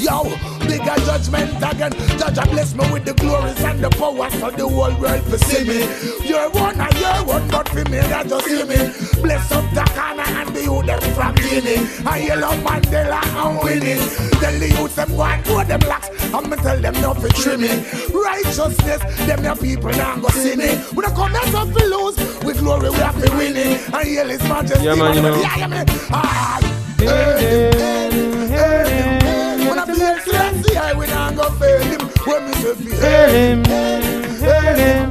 yo, 0.01 0.25
bigger 0.61 0.97
judgment 1.05 1.53
again. 1.59 1.93
Judge 2.19 2.39
and 2.39 2.51
bless 2.51 2.75
me 2.75 2.91
with 2.91 3.05
the 3.05 3.13
glories 3.13 3.63
and 3.63 3.79
the 3.85 3.91
powers 3.91 4.33
of 4.43 4.57
the 4.57 4.67
whole 4.67 4.95
world 4.99 5.23
for 5.25 5.37
see 5.37 5.65
me. 5.69 5.81
You're 6.27 6.49
one 6.49 6.81
and 6.81 6.95
you're 6.99 7.25
one, 7.27 7.47
but 7.49 7.69
for 7.69 7.85
me, 7.91 7.99
I 7.99 8.25
just 8.25 8.47
see 8.47 8.65
me. 8.65 8.77
Bless 9.21 9.53
up 9.53 9.65
Takana 9.77 10.27
and 10.29 10.57
the 10.57 10.63
youth 10.63 10.87
them 10.87 11.01
from 11.13 11.35
Guinea. 11.35 11.77
And 12.09 12.25
yellow 12.25 12.57
Mandela 12.65 13.21
and 13.37 13.59
winning. 13.63 14.01
Tell 14.41 14.59
the 14.59 14.69
youth 14.79 14.97
them 14.97 15.15
go 15.15 15.23
and 15.23 15.45
throw 15.45 15.65
them 15.65 15.81
locks. 15.81 16.09
I'ma 16.33 16.57
tell 16.57 16.81
them 16.81 16.95
not 17.03 17.21
to 17.21 17.29
trim 17.29 17.61
me. 17.61 17.69
Righteousness, 18.15 19.03
them 19.27 19.45
your 19.45 19.57
people 19.57 19.91
now 19.91 20.17
go 20.17 20.29
see 20.31 20.57
me. 20.57 20.81
We 20.97 21.03
don't 21.03 21.15
come 21.15 21.33
here 21.33 21.53
to 21.53 21.85
lose. 21.85 22.17
With 22.45 22.61
glory 22.61 22.89
we 22.89 22.97
have 22.97 23.23
to 23.23 23.31
win 23.37 23.57
it. 23.57 23.93
And 23.93 24.09
yell 24.09 24.29
his 24.29 24.43
majesty. 24.45 24.85
Yeah, 24.85 24.95
man, 24.95 25.15
you 25.17 25.21
know. 25.21 25.39
Yeah, 25.39 25.57
yeah, 25.59 25.67
man. 25.67 25.87
Ah, 26.13 26.80
hail 27.07 27.39
him, 27.39 28.49
hail 28.49 28.87
him. 28.87 29.69
When 29.69 29.79
I 29.79 29.85
be 29.87 29.95
Selassie, 29.95 30.77
I 30.77 30.93
will 30.93 31.09
not 31.09 31.35
go 31.37 31.51
fail 31.59 31.81
him. 31.81 32.01
When 32.27 32.41
me 32.47 32.53
say 32.55 32.75
fi 32.75 32.91
hail 33.03 33.31
him, 33.31 33.65
hail 33.65 34.77
him. 34.77 35.11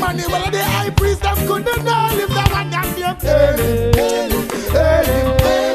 Man, 0.00 0.16
well, 0.30 0.50
the 0.50 0.62
high 0.62 0.90
priest 0.90 1.22
couldn't 1.22 1.84
know 1.84 2.08
if 2.12 2.30
that 2.30 2.50
one 2.52 2.70
can 2.70 2.88
be 2.94 3.02
hail 3.02 3.58
him, 3.58 3.92
hail 4.74 5.04
him. 5.04 5.26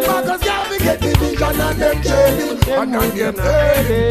Marcus 0.07 0.41
Garvey 0.43 0.77
get 0.79 0.99
the 0.99 1.11
vision 1.19 1.61
and 1.61 1.77
them 1.81 1.97
chain 2.03 2.33
him. 2.39 2.57
And 2.73 2.95
on 2.95 3.09
them 3.09 3.35
hail 3.35 3.83
him, 3.83 4.09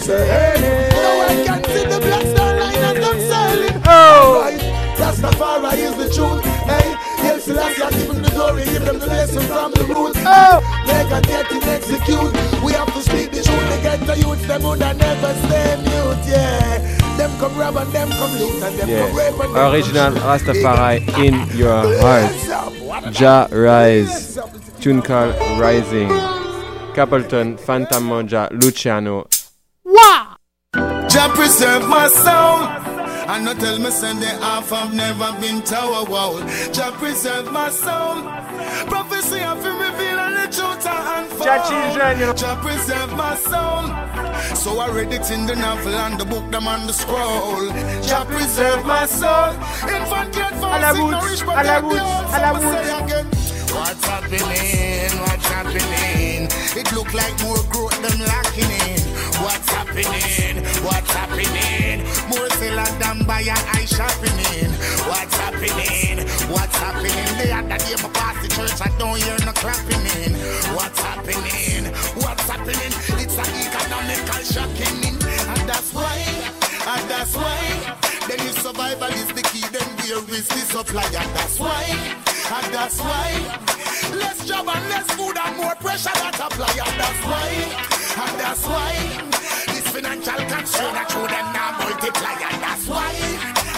hail 0.00 0.58
him. 0.58 0.90
Now 0.92 1.20
I 1.26 1.30
can 1.44 1.60
see 1.64 1.84
the 1.84 1.98
black 2.00 2.26
star 2.26 2.50
line 2.58 2.82
and 2.88 2.98
them 3.02 3.18
sailing. 3.30 3.78
Oh! 3.86 4.74
Rastafari 4.96 5.72
is 5.78 5.94
the 5.96 6.08
truth. 6.14 6.44
Hey, 6.66 6.88
give 7.22 7.44
him 7.46 8.15
the 8.15 8.15
glory, 8.36 8.64
give 8.64 8.84
them 8.84 8.98
the 8.98 9.06
lesson 9.06 9.42
from 9.48 9.72
the 9.72 9.84
root. 9.88 10.14
Oh, 10.28 10.60
they 10.86 11.02
can 11.08 11.22
get 11.22 11.50
it 11.50 11.66
execute. 11.66 12.32
We 12.62 12.72
have 12.72 12.92
to 12.92 13.00
speak 13.00 13.32
the 13.32 13.42
truth. 13.42 13.66
They 13.70 13.80
get 13.82 14.00
the 14.06 14.16
youth, 14.20 14.46
them 14.46 14.62
would 14.62 14.80
never 14.80 15.32
stay 15.46 15.76
mute. 15.80 16.24
Yeah, 16.28 17.16
them 17.16 17.32
come 17.40 17.56
rob 17.58 17.76
and 17.76 17.90
them 17.92 18.10
come 18.10 18.32
loot 18.38 18.62
and 18.62 18.74
them 18.78 18.88
come 19.00 19.16
rape 19.16 19.40
and 19.40 19.54
them 19.54 19.72
Original 19.72 20.12
come 20.12 20.38
shoot. 20.38 20.46
Rastafari 20.46 20.96
in 21.24 21.34
your 21.56 21.82
heart. 22.02 23.12
Jah 23.12 23.48
Rise. 23.50 24.38
Tune 24.80 25.00
called 25.02 25.34
Rising. 25.58 26.10
Capleton, 26.94 27.58
Fantan 27.58 28.04
Mojah, 28.08 28.48
Luciano. 28.62 29.26
Jah 31.08 31.28
preserve 31.34 31.88
my 31.88 32.08
soul. 32.08 32.85
And 33.28 33.44
not 33.44 33.58
tell 33.58 33.78
me 33.78 33.90
Sunday 33.90 34.26
half 34.26 34.72
I've 34.72 34.94
never 34.94 35.32
been 35.40 35.60
tower 35.62 36.04
wall. 36.04 36.38
Jah 36.72 36.92
preserve 36.92 37.50
my 37.50 37.70
soul. 37.70 38.22
Prophecy 38.86 39.40
of 39.42 39.64
him 39.64 39.78
reveal 39.78 40.18
and 40.18 40.36
the 40.36 40.56
truth 40.56 40.86
I 40.86 41.20
unfold. 41.20 41.42
Jah 41.42 41.60
children, 41.68 42.20
you 42.20 42.26
know. 42.26 42.34
Jah 42.34 42.56
preserve 42.62 43.12
my 43.16 43.34
soul. 43.34 43.82
So 44.54 44.78
I 44.78 44.90
read 44.90 45.12
it 45.12 45.28
in 45.30 45.46
the 45.46 45.56
novel 45.56 45.94
and 45.94 46.20
the 46.20 46.24
book 46.24 46.50
them 46.52 46.68
on 46.68 46.86
the 46.86 46.92
scroll. 46.92 47.66
Jah 48.02 48.24
preserve 48.26 48.84
my 48.86 49.06
soul. 49.06 49.52
Infant 49.90 50.34
yet 50.36 50.52
À 50.62 50.78
la 50.80 50.94
false 50.94 50.98
route, 50.98 51.10
nourish 51.10 51.42
à 51.42 51.62
la 51.64 51.80
but 51.80 51.90
route, 51.90 52.00
à 52.32 52.38
la 52.40 53.04
again. 53.04 53.35
What's 53.76 54.04
happening? 54.06 55.12
What's 55.20 55.48
happening? 55.48 56.48
It 56.80 56.92
look 56.92 57.12
like 57.12 57.36
more 57.42 57.62
growth 57.70 57.96
them 58.00 58.18
lacking 58.24 58.72
in. 58.88 59.00
What's 59.44 59.68
happening? 59.68 60.64
What's 60.82 61.12
happening? 61.12 62.00
More 62.28 62.48
sell 62.56 62.78
and 62.78 62.98
damn 63.00 63.18
buy 63.26 63.40
and 63.40 63.66
I 63.76 63.84
shopping 63.84 64.38
in. 64.56 64.70
What's 65.06 65.36
happening? 65.36 66.24
What's 66.48 66.76
happening? 66.76 67.28
The 67.36 67.52
other 67.52 67.78
day 67.84 67.96
my 68.02 68.08
pass 68.16 68.36
the 68.42 68.48
church 68.48 68.80
I 68.80 68.88
don't 68.98 69.20
hear 69.20 69.36
no 69.44 69.52
clapping 69.52 70.06
in. 70.24 70.32
What's 70.74 71.00
happening? 71.00 71.84
What's 72.16 72.48
happening? 72.48 72.92
It's 73.20 73.36
an 73.36 73.50
economical 73.60 74.42
shocking 74.42 75.04
in. 75.04 75.16
And 75.52 75.68
that's 75.68 75.92
why, 75.92 76.16
and 76.88 77.10
that's 77.10 77.36
why. 77.36 77.60
Then 78.26 78.40
if 78.40 78.58
survival 78.58 79.12
is 79.20 79.28
the 79.36 79.42
key, 79.42 79.68
then 79.70 79.86
where 80.00 80.24
is 80.34 80.48
the 80.48 80.64
supply? 80.64 81.04
And 81.04 81.30
that's 81.36 81.60
why, 81.60 81.84
and 82.52 82.74
that's 82.74 83.00
why. 83.00 83.30
Less 84.14 84.46
job 84.46 84.68
and 84.68 84.88
less 84.88 85.10
food 85.16 85.36
and 85.36 85.56
more 85.56 85.74
pressure 85.76 86.14
that 86.14 86.38
apply. 86.38 86.72
And 86.86 86.96
that's 87.00 87.22
why, 87.26 87.48
and 88.22 88.34
that's 88.40 88.64
why. 88.66 88.92
This 89.66 89.86
financial 89.88 90.40
constraint 90.46 90.94
that 90.94 91.10
them 91.10 91.46
now 91.52 91.70
multiply. 91.78 92.34
And 92.48 92.62
that's 92.62 92.86
why, 92.86 93.12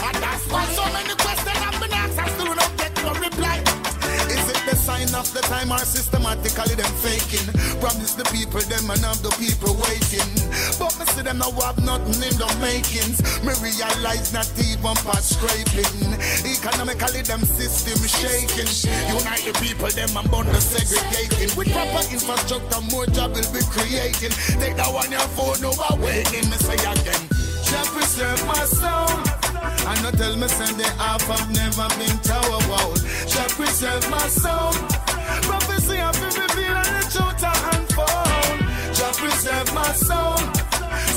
and 0.06 0.16
that's 0.22 0.44
why. 0.52 0.64
So 0.76 0.84
many 0.92 1.17
of 5.18 5.34
the 5.34 5.42
time 5.50 5.72
are 5.72 5.82
systematically 5.82 6.78
them 6.78 6.94
faking? 7.02 7.42
Promise 7.82 8.14
the 8.14 8.22
people 8.30 8.62
them 8.70 8.86
and 8.86 9.02
have 9.02 9.18
the 9.18 9.34
people 9.42 9.74
waiting. 9.90 10.30
But 10.78 10.94
me 10.94 11.04
see 11.10 11.26
them 11.26 11.42
now 11.42 11.50
have 11.58 11.82
nothing 11.82 12.22
in 12.22 12.34
the 12.38 12.46
makings. 12.62 13.18
Me 13.42 13.50
realize 13.58 14.30
not 14.30 14.46
even 14.62 14.94
past 15.02 15.34
scraping. 15.34 16.14
Economically 16.46 17.26
them 17.26 17.42
system 17.42 17.98
shaking. 18.06 18.70
Unite 19.10 19.42
the 19.42 19.54
people 19.58 19.90
them 19.90 20.14
and 20.14 20.30
bond 20.30 20.48
the 20.54 20.62
segregating. 20.62 21.50
With 21.58 21.74
proper 21.74 22.06
infrastructure 22.14 22.82
more 22.94 23.10
job 23.10 23.34
will 23.34 23.50
be 23.50 23.62
creating. 23.74 24.30
Take 24.62 24.78
that 24.78 24.90
one 24.94 25.10
your 25.10 25.26
phone 25.34 25.66
over 25.66 25.98
waiting. 25.98 26.46
Me 26.46 26.56
say 26.62 26.78
again. 26.78 27.22
Shall 27.66 27.86
preserve 27.90 28.38
my 28.46 28.62
soul. 28.70 29.47
And 29.88 30.02
not 30.02 30.14
tell 30.14 30.36
me 30.36 30.48
Sunday 30.48 30.90
half 30.98 31.28
I've 31.30 31.50
never 31.50 31.88
been 31.98 32.16
tower 32.20 32.60
wall. 32.68 32.94
Shall 33.26 33.48
preserve 33.58 34.04
my 34.10 34.26
soul. 34.28 34.72
Prophecy 35.48 35.98
of 36.00 36.16
him 36.16 36.34
reveal 36.42 36.76
and 36.76 36.92
the 36.96 37.04
truth 37.12 37.42
I 37.42 37.54
unfold. 37.74 38.58
Shall 38.96 39.14
preserve 39.14 39.68
my 39.74 39.92
soul. 39.92 40.38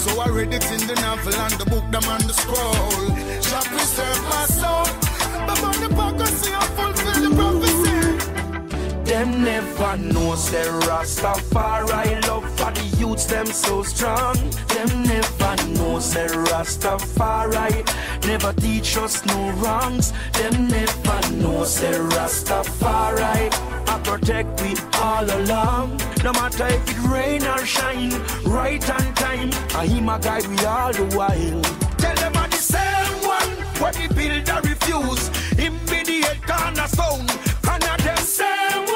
So 0.04 0.20
I 0.20 0.28
read 0.30 0.54
it 0.54 0.66
in 0.72 0.88
the 0.88 0.96
novel 1.02 1.36
and 1.36 1.54
the 1.62 1.66
book 1.66 1.86
them 1.92 2.06
on 2.06 2.22
the 2.28 2.34
scroll. 2.34 3.16
Shall 3.42 3.66
preserve 3.74 4.22
my 4.30 4.46
soul. 4.60 4.86
But 5.48 5.58
the 5.62 5.88
hypocrisy 5.88 6.52
I 6.54 6.66
fulfill 6.78 7.30
the 7.30 7.36
prophecy. 7.36 7.71
Them 9.12 9.44
never 9.44 9.98
know 9.98 10.36
say 10.36 10.64
Rastafari 10.88 12.26
love 12.30 12.50
for 12.58 12.72
the 12.72 12.98
youths 12.98 13.26
them 13.26 13.46
so 13.46 13.84
strong. 13.84 14.38
Them 14.70 15.04
never 15.04 15.68
know 15.74 16.00
say 16.00 16.28
Rastafari 16.28 17.86
never 18.26 18.54
teach 18.54 18.96
us 18.96 19.26
no 19.26 19.52
wrongs. 19.58 20.14
Them 20.32 20.70
never 20.70 21.34
know 21.34 21.66
say 21.66 21.92
Rastafari 21.92 23.52
I 23.90 24.00
protect 24.02 24.62
we 24.62 24.76
all 24.94 25.26
along. 25.26 26.00
No 26.24 26.32
matter 26.32 26.68
if 26.68 26.90
it 26.90 26.98
rain 27.06 27.44
or 27.44 27.66
shine, 27.66 28.14
right 28.46 28.90
on 28.90 29.14
time. 29.16 29.50
I 29.76 29.88
him 29.88 30.08
a 30.08 30.20
guide 30.20 30.48
we 30.48 30.58
all 30.60 30.94
the 30.94 31.04
while. 31.18 31.62
Tell 31.98 32.16
them 32.16 32.38
I'm 32.38 32.50
the 32.50 32.56
same 32.56 33.28
one. 33.28 33.52
When 33.82 33.94
the 33.94 34.08
builder 34.16 34.62
refuse, 34.64 35.28
him 35.60 35.74
be 35.88 36.02
the 36.02 36.26
head 36.26 36.42
cornerstone. 36.48 37.28
And 37.70 37.84
a 37.84 38.04
them 38.04 38.18
same. 38.20 38.91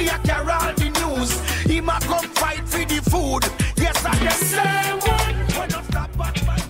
We 0.00 0.08
a 0.08 0.18
carry 0.20 0.50
all 0.50 0.72
the 0.72 0.88
news. 0.98 1.30
Him 1.66 1.90
a 1.90 2.00
come 2.00 2.24
fight 2.30 2.66
for 2.66 2.82
the 2.86 3.02
food. 3.10 3.44
Yes, 3.76 4.02
I 4.02 4.16
the 4.16 4.30
same 4.30 4.98
one. 5.00 5.36
We 5.46 5.66
don't 5.68 5.84
stop 5.84 6.10
and 6.18 6.38
fight. 6.40 6.66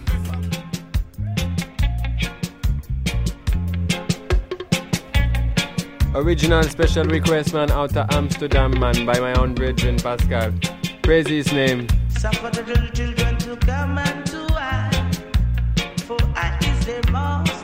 Original 6.16 6.64
special 6.64 7.04
request 7.04 7.54
man 7.54 7.70
out 7.70 7.96
of 7.96 8.10
Amsterdam 8.10 8.76
man 8.80 9.06
by 9.06 9.20
my 9.20 9.32
own 9.34 9.54
brethren 9.54 9.96
Pascal. 9.98 10.52
Praise 11.02 11.28
his 11.28 11.52
name. 11.52 11.86
Suffer 12.08 12.50
the 12.50 12.64
little 12.64 12.88
children 12.88 13.38
to 13.38 13.54
come 13.58 13.96
unto 13.96 14.38
I, 14.54 14.90
for 15.98 16.18
I 16.34 16.58
is 16.62 16.84
their 16.84 17.02
master. 17.12 17.59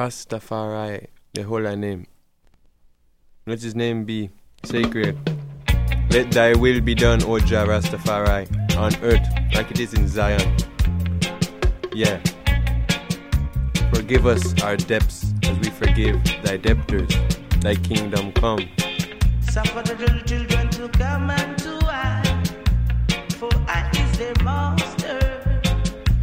Rastafari, 0.00 1.08
the 1.34 1.42
whole 1.42 1.76
name. 1.76 2.06
Let 3.46 3.60
his 3.60 3.74
name 3.74 4.04
be 4.04 4.30
sacred. 4.64 5.14
Let 6.10 6.32
thy 6.32 6.54
will 6.54 6.80
be 6.80 6.94
done, 6.94 7.22
O 7.24 7.38
Jah 7.38 7.66
Rastafari, 7.66 8.48
on 8.78 8.96
earth 9.02 9.28
like 9.54 9.70
it 9.70 9.78
is 9.78 9.92
in 9.92 10.08
Zion. 10.08 10.56
Yeah. 11.92 12.18
Forgive 13.92 14.26
us 14.26 14.62
our 14.62 14.78
debts 14.78 15.34
as 15.42 15.58
we 15.58 15.68
forgive 15.68 16.16
thy 16.44 16.56
debtors. 16.56 17.10
Thy 17.60 17.74
kingdom 17.74 18.32
come. 18.32 18.70
Suffer 19.42 19.82
the 19.82 19.96
little 20.00 20.22
children 20.22 20.70
to 20.70 20.88
come 20.88 21.28
unto 21.28 21.76
I, 21.84 22.22
for 23.36 23.50
I 23.68 23.86
is 24.00 24.16
their 24.16 24.32
master. 24.42 25.20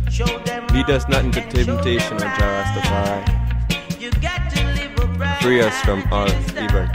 Show 0.10 0.40
them 0.46 0.66
Lead 0.74 0.90
us 0.90 1.08
not 1.08 1.26
into 1.26 1.42
temptation, 1.42 2.16
O 2.16 2.28
Jah 2.38 2.50
Rastafari. 2.58 3.47
You 5.42 5.60
got 5.62 5.62
to 5.62 5.62
live 5.62 5.62
upright 5.62 5.62
Free 5.62 5.62
us 5.62 5.82
from 5.82 6.04
all 6.12 6.28
evil. 6.64 6.88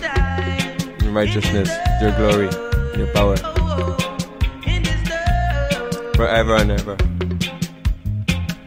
time. 0.00 1.14
Righteousness, 1.14 1.70
your 2.00 2.12
glory, 2.12 2.48
your 2.96 3.06
power. 3.08 3.36
Forever 6.16 6.56
and 6.56 6.70
ever. 6.72 6.96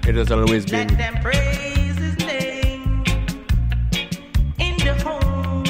It 0.08 0.16
has 0.16 0.32
always 0.32 0.66
been. 0.66 0.88
Let 0.98 1.22
praise 1.22 1.98
His 1.98 2.18
name 2.20 3.04
in 4.60 4.78
the 4.78 4.96
home. 5.04 5.64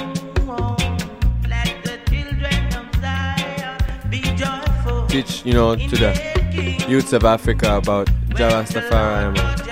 Let 1.47 1.84
the 1.84 1.99
children 2.09 2.73
of 2.75 2.86
Zion 3.01 4.09
be 4.09 4.21
joyful. 4.36 5.07
Teach, 5.07 5.45
you 5.45 5.53
know, 5.53 5.75
to 5.75 5.95
the 5.95 6.86
youths 6.88 7.13
of 7.13 7.25
Africa 7.25 7.78
about 7.78 8.07
Jah 8.36 8.49
Rastafari. 8.63 9.66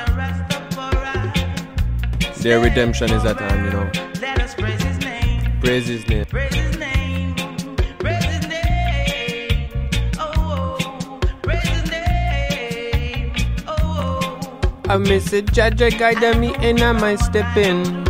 Their 2.46 2.60
redemption 2.60 3.10
is 3.10 3.26
at 3.26 3.40
hand, 3.40 3.66
you 3.66 3.72
know. 3.72 3.92
Let 4.22 4.40
us 4.40 4.54
praise 4.54 4.80
His 4.84 5.00
name. 5.00 5.60
Praise 5.62 5.88
His 5.88 6.08
name. 6.08 6.26
Praise 6.26 6.54
His 6.54 6.78
name. 6.78 7.34
Praise 7.98 8.24
His 8.24 8.48
name. 8.48 9.70
Oh, 10.20 10.78
oh. 10.80 11.20
praise 11.42 11.68
His 11.68 11.90
name. 11.90 13.34
Oh, 13.68 14.70
I 14.88 14.98
miss 14.98 15.34
it, 15.34 15.48
Jaja 15.48 15.98
guide 15.98 16.38
me 16.38 16.54
in 16.58 16.84
I 16.84 16.92
might 16.92 17.18
step 17.18 17.58
in. 17.58 18.05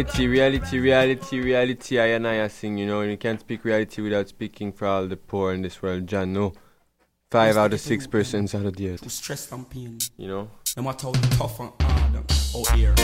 Reality, 0.00 0.28
reality, 0.28 0.78
reality, 0.78 1.40
reality. 1.40 2.00
I 2.00 2.06
and 2.06 2.26
I 2.26 2.48
sing, 2.48 2.78
you 2.78 2.86
know. 2.86 3.02
and 3.02 3.10
You 3.10 3.18
can't 3.18 3.38
speak 3.38 3.66
reality 3.66 4.00
without 4.00 4.28
speaking 4.28 4.72
for 4.72 4.86
all 4.86 5.06
the 5.06 5.18
poor 5.18 5.52
in 5.52 5.60
this 5.60 5.82
world. 5.82 6.06
John, 6.06 6.32
no. 6.32 6.54
Five 7.30 7.58
out 7.58 7.74
of 7.74 7.80
six 7.82 8.06
persons 8.06 8.54
out 8.54 8.64
of 8.64 8.76
the 8.76 8.92
earth. 8.92 9.10
Stress 9.10 9.52
and 9.52 9.68
pain. 9.68 9.98
You 10.16 10.28
know? 10.28 10.50
No 10.74 10.84
matter 10.84 11.08
how 11.08 11.12
tough 11.12 11.60
and 11.60 11.72
hard 11.82 12.32
oh, 12.54 12.64
out 12.70 12.76
here. 12.78 12.94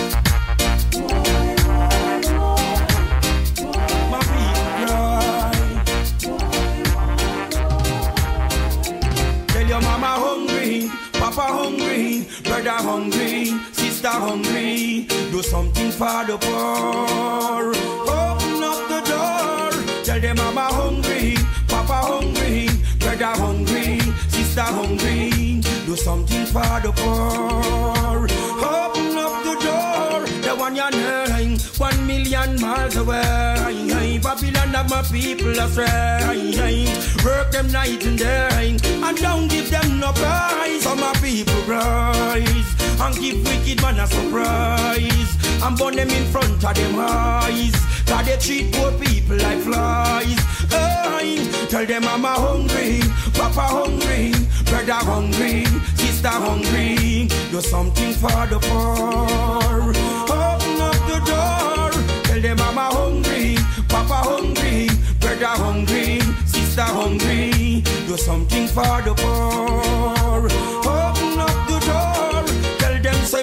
Something 15.46 15.92
for 15.92 16.24
the 16.26 16.36
poor. 16.38 17.70
Open 18.18 18.62
up 18.70 18.80
the 18.92 19.00
door. 19.10 19.70
Tell 20.02 20.20
them 20.20 20.36
mama 20.36 20.66
hungry, 20.72 21.36
papa 21.68 21.98
hungry, 22.10 22.68
brother 22.98 23.32
hungry, 23.42 24.00
sister 24.28 24.62
hungry. 24.62 25.60
Do 25.86 25.94
something 25.94 26.46
for 26.46 26.80
the 26.84 26.92
poor. 26.96 28.26
Open 28.74 29.18
up 29.24 29.34
the 29.48 29.54
door. 29.66 30.26
The 30.42 30.52
one 30.58 30.74
you're 30.74 30.90
nine, 30.90 31.58
one 31.78 32.06
million 32.06 32.60
miles 32.60 32.96
away. 32.96 34.18
Babylon 34.22 34.74
have 34.74 34.90
my 34.90 35.02
people 35.02 35.58
astray. 35.60 36.86
Work 37.24 37.52
them 37.52 37.70
night 37.70 38.04
and 38.04 38.18
day, 38.18 38.76
and 38.82 39.16
don't 39.18 39.46
give 39.48 39.70
them 39.70 40.00
no 40.00 40.12
prize. 40.12 40.82
So 40.82 40.96
my 40.96 41.12
people 41.22 41.62
rise 41.68 42.75
and 43.00 43.14
give 43.16 43.42
wicked 43.44 43.82
man 43.82 44.00
a 44.00 44.06
surprise. 44.06 45.36
And 45.62 45.76
burn 45.78 45.96
them 45.96 46.10
in 46.10 46.24
front 46.30 46.64
of 46.64 46.74
them 46.74 46.94
eyes. 46.98 47.74
Cause 48.06 48.26
they 48.26 48.36
treat 48.36 48.72
poor 48.72 48.92
people 48.92 49.36
like 49.36 49.58
flies. 49.58 50.38
Hey, 50.70 51.44
tell 51.68 51.84
them 51.84 52.04
I'm 52.04 52.24
hungry, 52.24 53.00
papa 53.34 53.66
hungry, 53.76 54.32
brother 54.64 55.00
hungry, 55.04 55.64
sister 55.96 56.28
hungry. 56.28 57.28
Do 57.50 57.60
something 57.60 58.12
for 58.12 58.46
the 58.46 58.58
poor. 58.60 59.90
Open 60.30 60.80
up 60.80 60.98
the 61.10 61.18
door. 61.26 61.90
Tell 62.24 62.40
them 62.40 62.60
I'm 62.60 62.76
hungry, 62.76 63.56
papa 63.88 64.18
hungry, 64.28 64.88
brother 65.20 65.46
hungry, 65.46 66.20
sister 66.46 66.82
hungry. 66.82 67.82
Do 68.06 68.16
something 68.16 68.68
for 68.68 69.02
the 69.02 69.14
poor. 69.16 70.85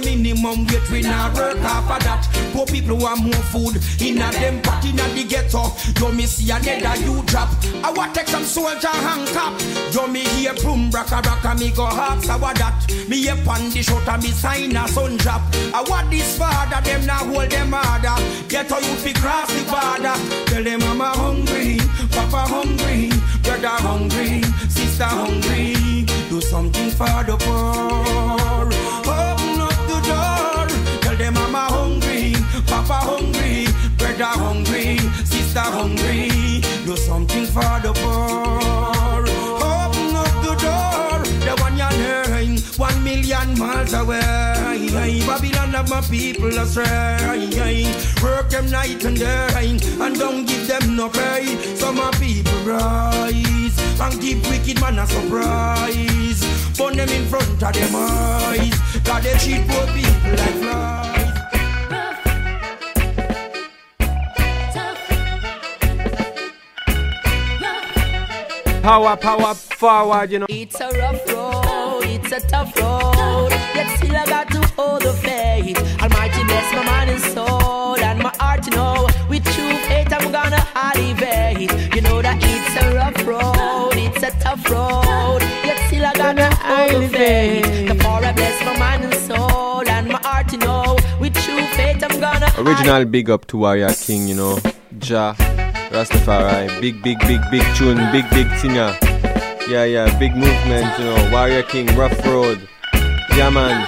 Minimum 0.04 0.66
wage 0.68 0.90
we 0.92 1.02
not 1.02 1.34
work 1.36 1.58
half 1.58 1.90
of 1.90 2.04
that. 2.04 2.28
Poor 2.54 2.66
people 2.66 2.98
want 2.98 3.24
more 3.24 3.46
food 3.52 3.76
in 4.02 4.22
a 4.22 4.32
them 4.32 4.62
pot 4.62 4.84
in 4.86 5.00
a 5.00 5.06
the 5.16 5.24
ghetto. 5.24 5.72
You 6.00 6.12
me 6.14 6.26
see 6.26 6.52
another 6.52 6.96
you 7.02 7.24
drop. 7.24 7.50
I 7.84 7.92
want 7.92 8.14
take 8.16 8.28
some 8.28 8.44
soldier 8.44 8.88
hand 8.88 9.28
cap. 9.30 9.54
You 9.94 10.08
me 10.08 10.24
hear 10.36 10.54
boom 10.56 10.92
braka 10.92 11.22
braka 11.22 11.58
me 11.60 11.72
go 11.72 11.86
I 11.86 12.38
what 12.38 12.56
that. 12.58 12.76
Me 13.08 13.18
hear 13.24 13.36
pan 13.46 13.70
the 13.72 13.82
shot 13.82 14.08
and 14.08 14.24
me 14.24 14.30
sign 14.30 14.76
a 14.76 14.88
sun 14.88 15.18
drop. 15.18 15.42
I 15.74 15.84
want 15.88 16.10
this 16.12 16.38
father 16.38 16.82
them 16.84 17.06
now 17.06 17.26
hold 17.26 17.50
them 17.50 17.72
harder. 17.72 18.18
Ghetto 18.48 18.78
you 18.78 18.96
fi 19.04 19.14
cross 19.14 19.52
the 19.54 19.64
border. 19.72 20.16
Tell 20.48 20.64
them 20.64 20.80
mama 20.82 21.12
hungry, 21.16 21.78
papa 22.12 22.46
hungry, 22.48 23.10
brother 23.44 23.78
hungry, 23.82 24.42
sister 24.70 25.06
hungry. 25.06 26.06
Do 26.30 26.42
something 26.42 26.90
for 26.92 27.24
the 27.24 27.38
poor. 27.40 28.13
For 37.54 37.78
the 37.86 37.94
poor. 38.02 39.22
Open 39.62 40.16
up 40.24 40.36
the 40.42 40.54
door. 40.66 41.22
The 41.46 41.54
one 41.62 41.78
you're 41.78 41.98
hearing, 42.04 42.58
one 42.78 43.04
million 43.04 43.58
miles 43.60 43.94
away. 43.94 44.82
Babylon 45.28 45.70
have 45.78 45.90
my 45.90 46.02
people 46.02 46.58
astray. 46.58 47.94
Work 48.24 48.50
them 48.50 48.70
night 48.72 49.04
and 49.06 49.18
day, 49.18 49.78
and 50.02 50.16
don't 50.18 50.46
give 50.46 50.68
them 50.68 50.96
no 50.96 51.10
pay. 51.10 51.46
So 51.76 51.94
my 51.94 52.10
people 52.12 52.60
rise 52.66 53.78
and 54.02 54.20
give 54.20 54.42
wicked 54.50 54.82
man 54.82 55.00
a 55.00 55.06
surprise. 55.06 56.42
Burn 56.78 56.98
them 56.98 57.10
in 57.10 57.26
front 57.28 57.62
of 57.62 57.74
them 57.74 57.96
eyes. 57.96 58.78
Cause 59.06 59.24
they 59.24 59.38
treat 59.44 59.68
poor 59.68 59.86
people 59.94 60.32
like 60.32 60.58
flies. 60.62 61.13
Power, 68.84 69.16
power, 69.16 69.54
forward, 69.54 70.30
you 70.30 70.40
know. 70.40 70.46
It's 70.50 70.78
a 70.82 70.90
rough 70.90 71.26
road, 71.32 72.04
it's 72.04 72.34
a 72.34 72.42
tough 72.42 72.78
road. 72.78 73.50
Yet 73.74 73.98
still 73.98 74.14
I 74.14 74.26
got 74.26 74.52
to 74.52 74.60
hold 74.76 75.04
the 75.04 75.14
faith. 75.14 75.78
Almighty 76.02 76.44
bless 76.44 76.74
my 76.76 76.84
mind 76.84 77.10
and 77.12 77.22
soul 77.22 77.98
and 77.98 78.20
my 78.20 78.34
heart, 78.42 78.66
you 78.66 78.74
know. 78.76 79.08
With 79.30 79.46
true 79.56 79.78
faith, 79.88 80.12
I'm 80.12 80.30
gonna 80.34 80.62
elevate. 80.76 81.96
You 81.96 82.02
know 82.02 82.22
that 82.22 82.38
it's 82.44 82.76
a 82.84 82.94
rough 82.94 83.26
road, 83.26 83.94
it's 83.96 84.22
a 84.22 84.32
tough 84.44 84.70
road. 84.70 85.40
Yet 85.64 85.80
still 85.88 86.06
I 86.06 86.14
got 86.16 86.36
to 86.36 86.54
hold 86.54 87.04
the 87.04 87.08
faith. 87.08 87.88
The 87.88 87.96
more 88.04 88.22
I 88.22 88.34
bless 88.34 88.66
my 88.66 88.78
mind 88.78 89.06
and 89.06 89.14
soul 89.14 89.88
and 89.88 90.10
my 90.10 90.20
heart, 90.24 90.52
you 90.52 90.58
know. 90.58 90.98
With 91.22 91.36
true 91.36 91.66
faith, 91.78 92.04
I'm 92.04 92.20
gonna 92.20 92.52
Original 92.58 93.06
big 93.06 93.30
up 93.30 93.46
to 93.48 93.60
Warrior 93.60 93.94
King, 93.94 94.28
you 94.28 94.36
know. 94.36 94.60
Jah, 95.00 95.36
Rastafari, 95.94 96.82
big, 96.82 97.04
big, 97.04 97.20
big, 97.20 97.40
big 97.52 97.62
tune, 97.76 97.98
big, 98.12 98.28
big 98.32 98.50
singer. 98.58 98.98
Yeah, 99.70 99.84
yeah, 99.86 100.10
big 100.18 100.36
movement, 100.36 100.88
you 100.98 101.06
know. 101.06 101.30
Warrior 101.32 101.62
King, 101.62 101.86
rough 101.96 102.18
road. 102.26 102.68
Yeah, 103.38 103.52
man. 103.52 103.86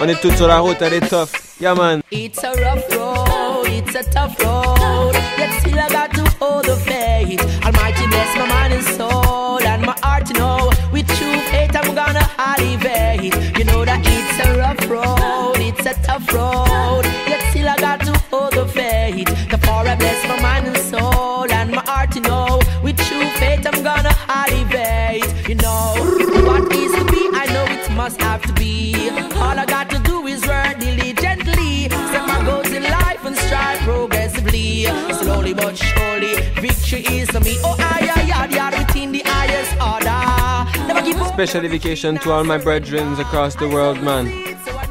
On 0.00 0.08
est 0.08 0.20
tous 0.20 0.30
sur 0.36 0.46
la 0.46 0.60
route, 0.60 0.80
elle 0.80 0.94
est 0.94 1.08
tough. 1.08 1.32
Yeah, 1.60 1.74
man. 1.74 2.02
It's 2.12 2.44
a 2.44 2.52
rough 2.52 2.88
road, 2.94 3.66
it's 3.66 3.96
a 3.96 4.04
tough 4.12 4.38
road. 4.44 5.12
Yet 5.38 5.60
still 5.60 5.76
I 5.76 5.88
got 5.88 6.14
to 6.14 6.22
hold 6.38 6.66
the 6.66 6.76
faith. 6.76 7.42
Almighty 7.66 8.06
bless 8.06 8.36
my 8.38 8.46
mind 8.46 8.72
and 8.74 8.84
soul 8.84 9.60
and 9.60 9.84
my 9.84 9.96
heart, 10.04 10.28
you 10.30 10.38
know. 10.38 10.70
With 10.92 11.08
true 11.18 11.40
faith, 11.50 11.74
I'm 11.74 11.96
gonna 11.96 12.30
elevate. 12.38 13.34
You 13.58 13.64
know 13.64 13.84
that 13.84 14.06
it's 14.06 14.46
a 14.46 14.56
rough 14.56 14.88
road, 14.88 15.58
it's 15.58 15.84
a 15.84 15.94
tough 16.06 16.32
road. 16.32 17.02
Yet 17.26 17.42
still 17.50 17.68
I 17.68 17.76
got 17.76 18.00
to 18.06 18.12
hold 18.30 18.52
the 18.52 18.66
faith. 18.66 19.26
The 19.50 19.58
I 19.58 19.96
bless 19.96 20.28
my 20.28 20.40
mind 20.40 20.66
and 20.68 20.76
soul 20.76 20.89
Slowly 34.86 35.52
but 35.52 35.76
surely, 35.76 36.34
victory 36.60 37.04
is 37.18 37.28
to 37.28 37.40
me. 37.40 37.56
Oh, 37.62 37.76
I, 37.78 38.10
I, 38.16 38.48
I, 38.48 38.74
I, 38.74 38.78
within 38.78 39.12
the 39.12 39.22
highest 39.26 39.72
order. 39.76 40.86
Never 40.86 41.02
give 41.02 41.20
up. 41.20 41.34
Special 41.34 41.60
dedication 41.60 42.18
to 42.18 42.32
all 42.32 42.44
my 42.44 42.56
brethren 42.56 43.12
across 43.20 43.54
the 43.54 43.68
world, 43.68 44.02
man. 44.02 44.26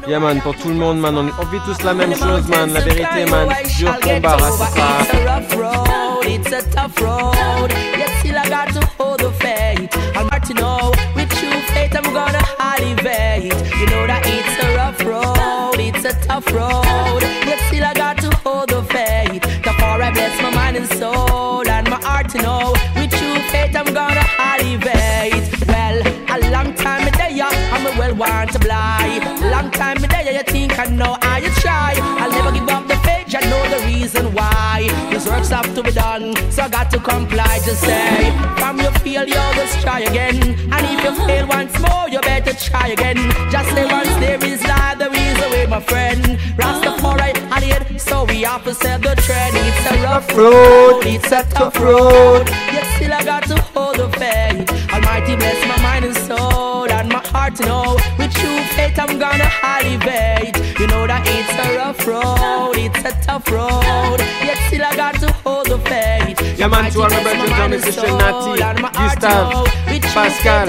Yeah, 0.06 0.18
man, 0.18 0.40
pour 0.40 0.54
tout 0.54 0.68
le 0.68 0.74
monde, 0.74 1.00
man. 1.00 1.16
On, 1.16 1.24
vit 1.24 1.60
tous 1.64 1.82
la 1.82 1.94
même 1.94 2.14
chose, 2.14 2.48
man. 2.48 2.72
La 2.72 2.80
vérité, 2.80 3.26
man. 3.30 3.48
Dur 3.78 3.98
combat, 4.00 4.36
Rastafari. 4.36 5.02
It's 5.02 5.14
a 5.14 5.24
rough 5.24 5.56
road, 5.56 6.24
it's 6.24 6.52
a 6.52 6.70
tough 6.70 7.00
road. 7.00 7.70
Yet 7.98 8.10
still 8.20 8.38
I 8.38 8.48
got 8.48 8.68
to 8.74 8.86
hold 8.98 9.20
the 9.20 9.32
faith. 9.32 9.90
I'm 10.16 10.28
hard 10.28 10.44
to 10.44 10.54
know. 10.54 10.92
With 11.16 11.30
true 11.30 11.60
faith, 11.74 11.96
I'm 11.96 12.12
gonna 12.14 12.42
elevate. 12.60 13.52
You 13.78 13.86
know 13.86 14.06
that 14.06 14.22
it's 14.24 14.64
a 14.64 14.76
rough 14.76 15.00
road, 15.04 15.78
it's 15.78 16.04
a 16.04 16.12
tough 16.26 16.52
road. 16.52 17.19
Have 35.50 35.74
to 35.74 35.82
be 35.82 35.90
done, 35.90 36.34
so 36.50 36.62
I 36.62 36.68
got 36.68 36.90
to 36.92 36.98
comply. 37.00 37.58
Just 37.66 37.80
say, 37.82 38.30
from 38.56 38.78
your 38.80 38.92
failure, 39.02 39.50
just 39.54 39.80
try 39.80 40.00
again. 40.00 40.36
And 40.72 40.86
if 40.86 41.04
you 41.04 41.26
fail 41.26 41.46
once 41.48 41.76
more, 41.80 42.08
you 42.08 42.20
better 42.20 42.54
try 42.54 42.88
again. 42.88 43.16
Just 43.50 43.68
say 43.70 43.84
once 43.84 44.08
there 44.20 44.42
is 44.44 44.62
life, 44.62 44.98
there 44.98 45.12
is 45.12 45.38
a 45.44 45.50
way, 45.50 45.66
my 45.66 45.80
friend. 45.80 46.22
Rastafari, 46.56 47.34
I 47.50 47.60
did, 47.60 48.00
so 48.00 48.24
we 48.24 48.42
have 48.42 48.62
to 48.64 48.72
set 48.72 49.02
the 49.02 49.16
trend. 49.16 49.56
It's 49.56 49.90
a 49.90 50.02
rough 50.04 50.36
road, 50.36 51.02
it's 51.04 51.32
a 51.32 51.42
tough 51.50 51.78
road. 51.80 52.48
Yet 52.72 52.86
still 52.96 53.12
I 53.12 53.24
got 53.24 53.42
to 53.48 53.60
hold 53.60 53.96
the 53.96 54.08
faith. 54.18 54.70
Almighty 54.92 55.34
bless 55.36 55.66
my 55.66 55.82
mind 55.82 56.04
and 56.04 56.16
soul 56.16 56.88
and 56.90 57.08
my 57.08 57.26
heart 57.26 57.56
to 57.56 57.66
know. 57.66 57.98
With 58.18 58.32
true 58.32 58.60
faith, 58.76 58.98
I'm 58.98 59.18
gonna 59.18 59.50
elevate. 59.62 60.56
You 60.78 60.86
know 60.86 61.06
that 61.06 61.26
it's 61.26 61.52
a 61.66 61.76
rough 61.76 62.06
road, 62.06 62.69
it's 62.94 63.04
a 63.04 63.26
tough 63.26 63.50
road. 63.50 64.20
Yet 64.42 64.58
still 64.66 64.84
I 64.84 64.96
got 64.96 65.14
to 65.20 65.32
hold 65.44 65.66
the 65.66 65.78
faith. 65.78 66.58
Yeah, 66.58 66.68
man, 66.68 66.90
to 66.92 67.02
all 67.02 67.10
my 67.10 67.22
brethren, 67.22 67.48
John, 67.48 67.70
Mr. 67.72 68.08
Nati, 68.18 68.60
Gustav, 68.92 69.66
Pascal. 70.12 70.66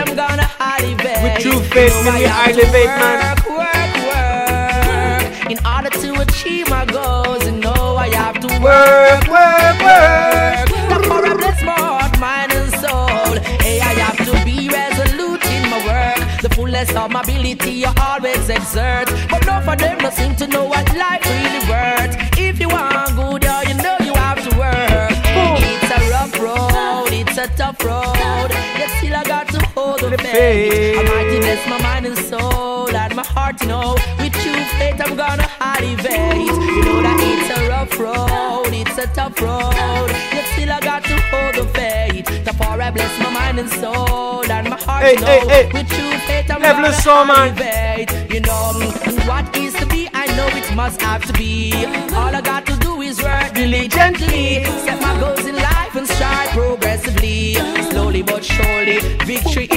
With 1.23 1.39
true 1.41 1.59
faith, 1.73 1.95
me, 2.05 2.11
we 2.11 2.25
elevate, 2.25 2.93
man. 3.01 3.35
Work, 3.35 3.47
work. 3.49 3.91
work. 4.07 5.51
In 5.51 5.57
order 5.65 5.89
to 5.89 6.21
achieve 6.21 6.69
my 6.69 6.85
goals, 6.85 7.43
you 7.45 7.51
know 7.51 7.95
I 7.97 8.07
have 8.15 8.39
to 8.39 8.47
work, 8.63 9.27
work, 9.27 9.77
work. 9.83 10.67
Therefore, 10.89 11.25
I 11.25 11.33
bless 11.35 11.61
my 11.63 11.73
heart, 11.73 12.19
mind, 12.19 12.53
and 12.53 12.71
soul. 12.79 13.35
Hey, 13.59 13.79
I 13.79 13.93
have 14.05 14.17
to 14.27 14.33
be 14.45 14.69
resolute 14.69 15.43
in 15.45 15.69
my 15.69 15.79
work. 15.85 16.41
The 16.41 16.49
fullest 16.49 16.95
of 16.95 17.11
my 17.11 17.21
ability, 17.21 17.85
I 17.85 17.93
always 18.13 18.49
exert. 18.49 19.09
But 19.29 19.45
none 19.45 19.67
of 19.67 19.77
them 19.77 19.97
don't 19.99 20.13
seem 20.13 20.35
to 20.37 20.47
know 20.47 20.65
what 20.65 20.87
life 20.95 21.25
really 21.25 21.69
worth. 21.69 22.00
Faith. 30.31 30.97
Almighty 30.97 31.39
bless 31.39 31.67
my 31.69 31.81
mind 31.81 32.05
and 32.05 32.17
soul 32.17 32.89
and 32.95 33.15
my 33.15 33.25
heart, 33.25 33.61
you 33.61 33.67
know. 33.67 33.95
With 34.19 34.33
true 34.33 34.63
faith, 34.79 34.99
I'm 35.05 35.15
gonna 35.15 35.47
elevate. 35.59 36.47
You 36.75 36.83
know 36.85 37.01
that 37.07 37.19
it's 37.31 37.49
a 37.57 37.69
rough 37.69 37.99
road, 37.99 38.73
it's 38.73 38.97
a 38.97 39.07
tough 39.07 39.39
road. 39.41 40.09
Yet 40.35 40.45
still 40.53 40.71
I 40.71 40.79
got 40.79 41.03
to 41.03 41.15
hold 41.31 41.55
the 41.55 41.65
faith. 41.73 42.25
Therefore 42.45 42.81
I 42.81 42.91
bless 42.91 43.13
my 43.19 43.29
mind 43.31 43.59
and 43.59 43.69
soul 43.69 44.49
and 44.49 44.69
my 44.69 44.77
heart, 44.81 45.03
Hey, 45.03 45.13
you 45.13 45.19
know. 45.21 45.27
hey, 45.27 45.47
hey. 45.47 45.69
With 45.73 45.89
true 45.89 46.17
faith, 46.27 46.49
I'm 46.51 46.61
Lève 46.61 46.75
gonna 46.81 46.93
son, 46.93 47.27
man. 47.27 47.37
elevate. 47.57 48.09
You 48.33 48.39
know 48.41 48.71
what 49.27 49.55
is 49.57 49.73
to 49.75 49.85
be, 49.87 50.09
I 50.13 50.25
know 50.37 50.47
it 50.59 50.75
must 50.75 51.01
have 51.01 51.23
to 51.25 51.33
be. 51.33 51.73
All 52.15 52.33
I 52.35 52.41
got 52.41 52.65
to 52.67 52.75
do 52.77 53.01
is 53.01 53.21
work 53.21 53.53
diligently. 53.53 54.63
Set 54.85 55.01
my 55.01 55.19
goals 55.19 55.45
in 55.45 55.55
life 55.55 55.95
and 55.95 56.07
strive 56.07 56.49
progressively. 56.49 57.55
Slowly 57.91 58.21
but 58.23 58.43
surely, 58.43 58.99
victory 59.25 59.67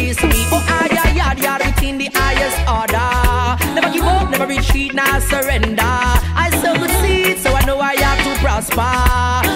now 4.95 5.19
surrender. 5.19 5.83
I 5.83 6.51
sow 6.63 6.75
good 6.75 6.91
seeds, 7.03 7.43
so 7.43 7.53
I 7.53 7.65
know 7.67 7.79
I 7.81 7.97
have 8.01 8.23
to 8.25 8.41
prosper. 8.41 8.95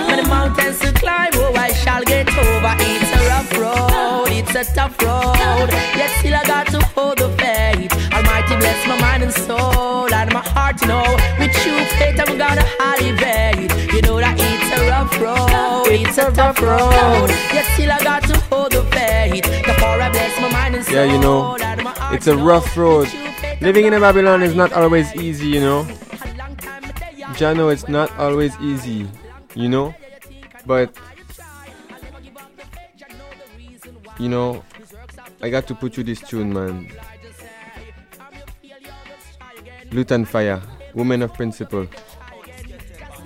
Many 0.09 0.29
mountains 0.29 0.81
to 0.81 0.93
climb, 0.93 1.31
oh, 1.35 1.55
I 1.55 1.73
shall 1.73 2.03
get 2.03 2.29
over. 2.29 2.75
It's 2.81 3.11
a 3.15 3.21
rough 3.31 3.53
road, 3.57 4.29
it's 4.29 4.55
a 4.55 4.65
tough 4.75 5.01
road. 5.01 5.71
Yet 5.97 6.11
still 6.19 6.35
I 6.35 6.45
got 6.45 6.67
to 6.69 6.81
hold 6.95 7.19
the 7.19 7.29
faith. 7.39 7.93
Almighty 8.13 8.57
bless 8.57 8.87
my 8.89 9.01
mind 9.01 9.23
and 9.23 9.33
soul 9.33 10.13
and 10.13 10.33
my 10.33 10.43
heart, 10.43 10.81
you 10.83 10.89
know. 10.89 11.17
With 11.39 11.53
true 11.63 11.85
faith, 11.99 12.19
I'm 12.19 12.37
gonna 12.37 12.67
elevate. 12.81 13.71
You 13.95 14.03
know 14.03 14.19
that 14.19 14.37
it's 14.39 14.71
a 14.77 14.91
rough 14.91 15.15
road, 15.21 15.87
it's 15.87 16.19
a 16.19 16.33
tough 16.33 16.61
road. 16.61 17.31
Yet 17.55 17.65
still 17.75 17.93
I 17.93 18.03
got 18.03 18.23
to 18.25 18.37
hold 18.51 18.73
the 18.73 18.83
faith. 18.91 19.45
Therefore 19.45 20.01
I 20.03 20.11
bless 20.11 20.41
my 20.41 20.51
mind 20.51 20.75
and 20.75 20.85
soul. 20.85 20.95
Yeah, 20.95 21.05
you 21.13 21.21
know, 21.21 21.57
it's 22.13 22.27
a 22.27 22.37
rough 22.37 22.77
road. 22.77 23.09
Living 23.61 23.87
in 23.87 23.93
a 23.93 24.01
Babylon 24.01 24.43
is 24.43 24.55
not 24.55 24.73
always 24.73 25.15
easy, 25.17 25.49
you 25.49 25.61
know. 25.61 25.85
Jano, 27.35 27.73
it's 27.73 27.89
not 27.89 28.11
always 28.19 28.57
easy, 28.61 29.09
you 29.55 29.69
know. 29.69 29.95
But, 30.65 30.97
you 34.19 34.29
know, 34.29 34.63
I 35.43 35.51
got 35.51 35.67
to 35.69 35.75
put 35.75 35.97
you 35.97 36.05
this 36.05 36.21
tune, 36.21 36.53
man. 36.53 36.91
Lutan 39.91 40.27
Fyah, 40.27 40.63
Woman 40.95 41.23
of 41.23 41.35
Principle. 41.35 41.87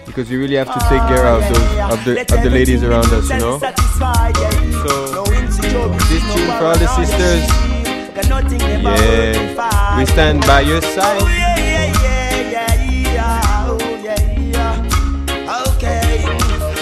Because 0.07 0.31
you 0.31 0.41
really 0.41 0.57
have 0.57 0.73
to 0.73 0.81
take 0.89 1.03
care 1.09 1.27
of 1.27 1.43
those 1.43 1.93
of 1.93 2.05
the 2.05 2.21
of 2.35 2.43
the 2.43 2.51
ladies 2.51 2.83
around 2.83 3.07
us, 3.13 3.29
you 3.31 3.39
know. 3.39 3.59
So 3.59 3.69
this 6.11 6.25
tune 6.35 6.51
for 6.59 6.67
all 6.67 6.79
the 6.79 6.89
sisters. 6.97 7.72
Yeah, 8.15 9.99
we 9.99 10.05
stand 10.05 10.43
by 10.43 10.61
your 10.61 10.77
oh, 10.77 10.81
side. 10.81 11.23
Oh, 15.49 15.73
okay. 15.75 16.21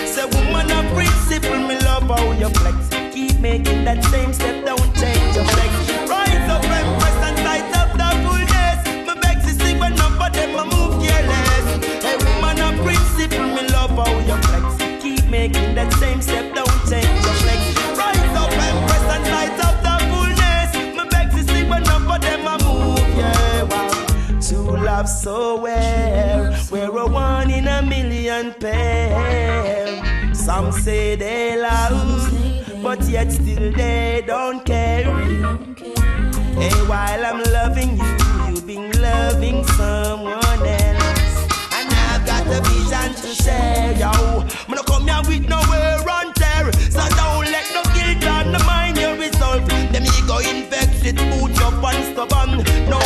Say 0.07 0.25
woman 0.27 0.71
of 0.73 0.85
principle, 0.93 1.61
me 1.69 1.79
love 1.87 2.03
how 2.03 2.33
you 2.33 2.49
flex. 2.49 2.89
Keep 3.15 3.39
making 3.39 3.85
that 3.85 4.03
same 4.07 4.33
step, 4.33 4.65
don't 4.65 4.93
change 4.97 5.37
your 5.37 5.45
flex. 5.45 5.71
Rise 6.11 6.51
up, 6.51 6.65
empress, 6.65 7.17
and 7.23 7.39
sight 7.39 7.77
up 7.79 7.93
the 7.95 8.11
full 8.27 8.45
days. 8.51 8.83
Me 9.07 9.15
beg 9.23 9.39
to 9.43 9.51
see, 9.55 9.75
but 9.79 9.91
none 9.91 10.21
of 10.21 10.33
them 10.33 10.57
a 10.59 10.65
move 10.65 10.99
careless. 11.01 11.67
Hey, 12.03 12.17
woman 12.17 12.59
of 12.61 12.75
principle, 12.85 13.47
me 13.55 13.69
love 13.71 13.91
how 13.91 14.19
you 14.27 14.37
flex. 14.49 14.67
Keep 15.01 15.31
making 15.31 15.77
that 15.77 15.93
same 15.95 16.21
step, 16.21 16.55
So 25.07 25.57
somewhere. 25.57 26.55
We're 26.71 26.95
a 26.95 27.07
one 27.07 27.51
in 27.51 27.67
a 27.69 27.81
million 27.81 28.53
pair. 28.53 30.35
Some 30.35 30.73
say 30.73 31.17
they 31.17 31.59
love, 31.59 32.31
but 32.83 33.03
yet 33.09 33.33
still 33.33 33.73
they 33.73 34.23
don't 34.27 34.63
care. 34.63 35.05
Hey, 36.61 36.81
while 36.87 37.25
I'm 37.25 37.43
loving 37.45 37.97
you, 37.97 38.17
you've 38.49 38.67
been 38.67 38.93
loving 39.01 39.65
someone 39.69 40.67
else. 40.67 41.49
And 41.73 41.89
I've 41.89 42.27
got 42.27 42.47
a 42.47 42.61
vision 42.69 43.15
to 43.23 43.43
share, 43.43 43.97
yo. 43.97 44.11
I'm 44.69 44.75
not 44.75 44.85
come 44.85 45.09
here 45.09 45.23
with 45.27 45.49
nowhere 45.49 46.11
on 46.11 46.35
tear. 46.35 46.71
So 46.91 47.01
don't 47.17 47.47
let 47.47 47.67
no 47.73 47.83
guilt 47.95 48.27
on 48.27 48.53
the 48.53 48.63
mind 48.67 48.99
your 48.99 49.17
resolve. 49.17 49.67
Them 49.67 50.05
ego 50.05 50.39
infects 50.39 51.07
it, 51.07 51.17
boot 51.17 51.57
your 51.57 51.73
and 51.89 52.05
stubborn. 52.13 52.91
No 52.91 53.00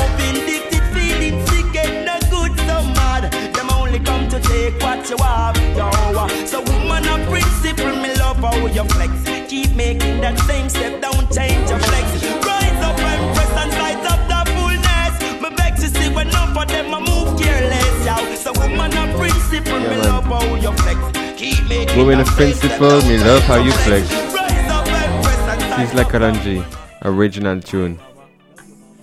what 5.05 5.11
you 5.11 5.25
have, 5.25 5.57
yo. 5.77 6.47
So 6.47 6.61
woman 6.63 7.07
of 7.09 7.29
principle, 7.29 7.97
me 7.97 8.15
love 8.17 8.39
how 8.39 8.67
you 8.67 8.85
flex. 8.85 9.13
Keep 9.51 9.75
making 9.75 10.21
that 10.21 10.39
same 10.41 10.69
step, 10.69 11.01
don't 11.01 11.31
change 11.33 11.69
your 11.69 11.79
flex. 11.79 12.25
Rise 12.45 12.83
up 12.83 12.99
and 12.99 13.37
press 13.37 13.53
and 13.63 13.73
light 13.73 14.05
up 14.09 14.21
the 14.29 14.51
fullness. 14.53 15.43
Me 15.43 15.51
beg 15.57 15.75
to 15.77 15.89
see 15.89 16.09
when 16.15 16.29
none 16.31 16.57
of 16.57 16.69
them 16.69 16.95
a 16.95 17.01
move 17.01 17.41
careless, 17.41 18.07
yo. 18.07 18.17
So 18.37 18.53
woman 18.61 18.97
of 18.97 19.17
principle, 19.19 19.81
me 19.81 19.97
love 19.97 20.25
how 20.25 20.55
you 20.57 20.73
flex. 20.73 20.99
Keep 21.39 21.69
making 21.69 22.09
that 22.09 22.21
of 22.21 22.29
principle, 22.29 23.03
me 23.03 23.19
love 23.19 23.43
how 23.43 23.63
you 23.63 23.73
flex. 23.85 24.11
Rise 24.11 24.71
up 24.71 24.87
and 24.87 25.25
press 25.25 25.81
She's 25.81 25.95
like 25.95 26.09
Kalanji, 26.09 26.65
original 27.03 27.61
tune. 27.61 27.99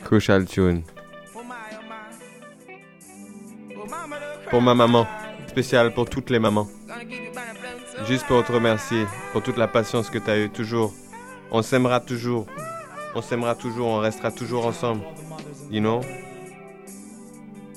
Crucial 0.04 0.46
tune. 0.46 0.84
Pour 4.50 4.62
ma 4.62 4.74
maman, 4.74 5.08
spécial 5.52 5.94
pour 5.94 6.10
toutes 6.10 6.30
les 6.30 6.40
mamans. 6.40 6.68
Juste 8.08 8.26
pour 8.26 8.42
te 8.46 8.54
remercier 8.54 9.06
pour 9.34 9.44
toute 9.44 9.58
la 9.58 9.68
patience 9.68 10.10
que 10.10 10.18
tu 10.18 10.30
as 10.30 10.38
eue 10.40 10.50
toujours. 10.50 10.94
On 11.52 11.62
s'aimera 11.62 12.00
toujours. 12.00 12.46
On 13.16 13.22
s'aimera 13.22 13.54
toujours, 13.56 13.88
on 13.88 14.00
restera 14.00 14.32
toujours 14.32 14.66
ensemble. 14.66 15.04
You 15.70 15.82
know? 15.82 16.00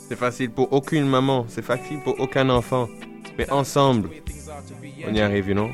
C'est 0.09 0.17
facile 0.17 0.51
pour 0.51 0.73
aucune 0.73 1.09
maman, 1.09 1.47
c'est 1.49 1.65
facile 1.65 1.99
pour 2.05 2.21
aucun 2.21 2.49
enfant. 2.49 2.89
Mais 3.37 3.51
ensemble, 3.51 4.11
on 5.09 5.13
y 5.13 5.21
arrive, 5.21 5.49
you 5.49 5.55
know? 5.55 5.71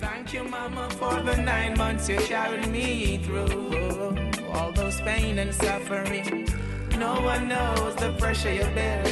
Thank 0.00 0.34
you, 0.34 0.42
Mama, 0.44 0.88
for 0.98 1.22
the 1.22 1.36
nine 1.38 1.74
months 1.78 2.08
you 2.10 2.18
carried 2.28 2.68
me 2.70 3.20
through. 3.24 4.18
All 4.52 4.72
those 4.74 5.00
pain 5.00 5.38
and 5.38 5.54
suffering. 5.54 6.46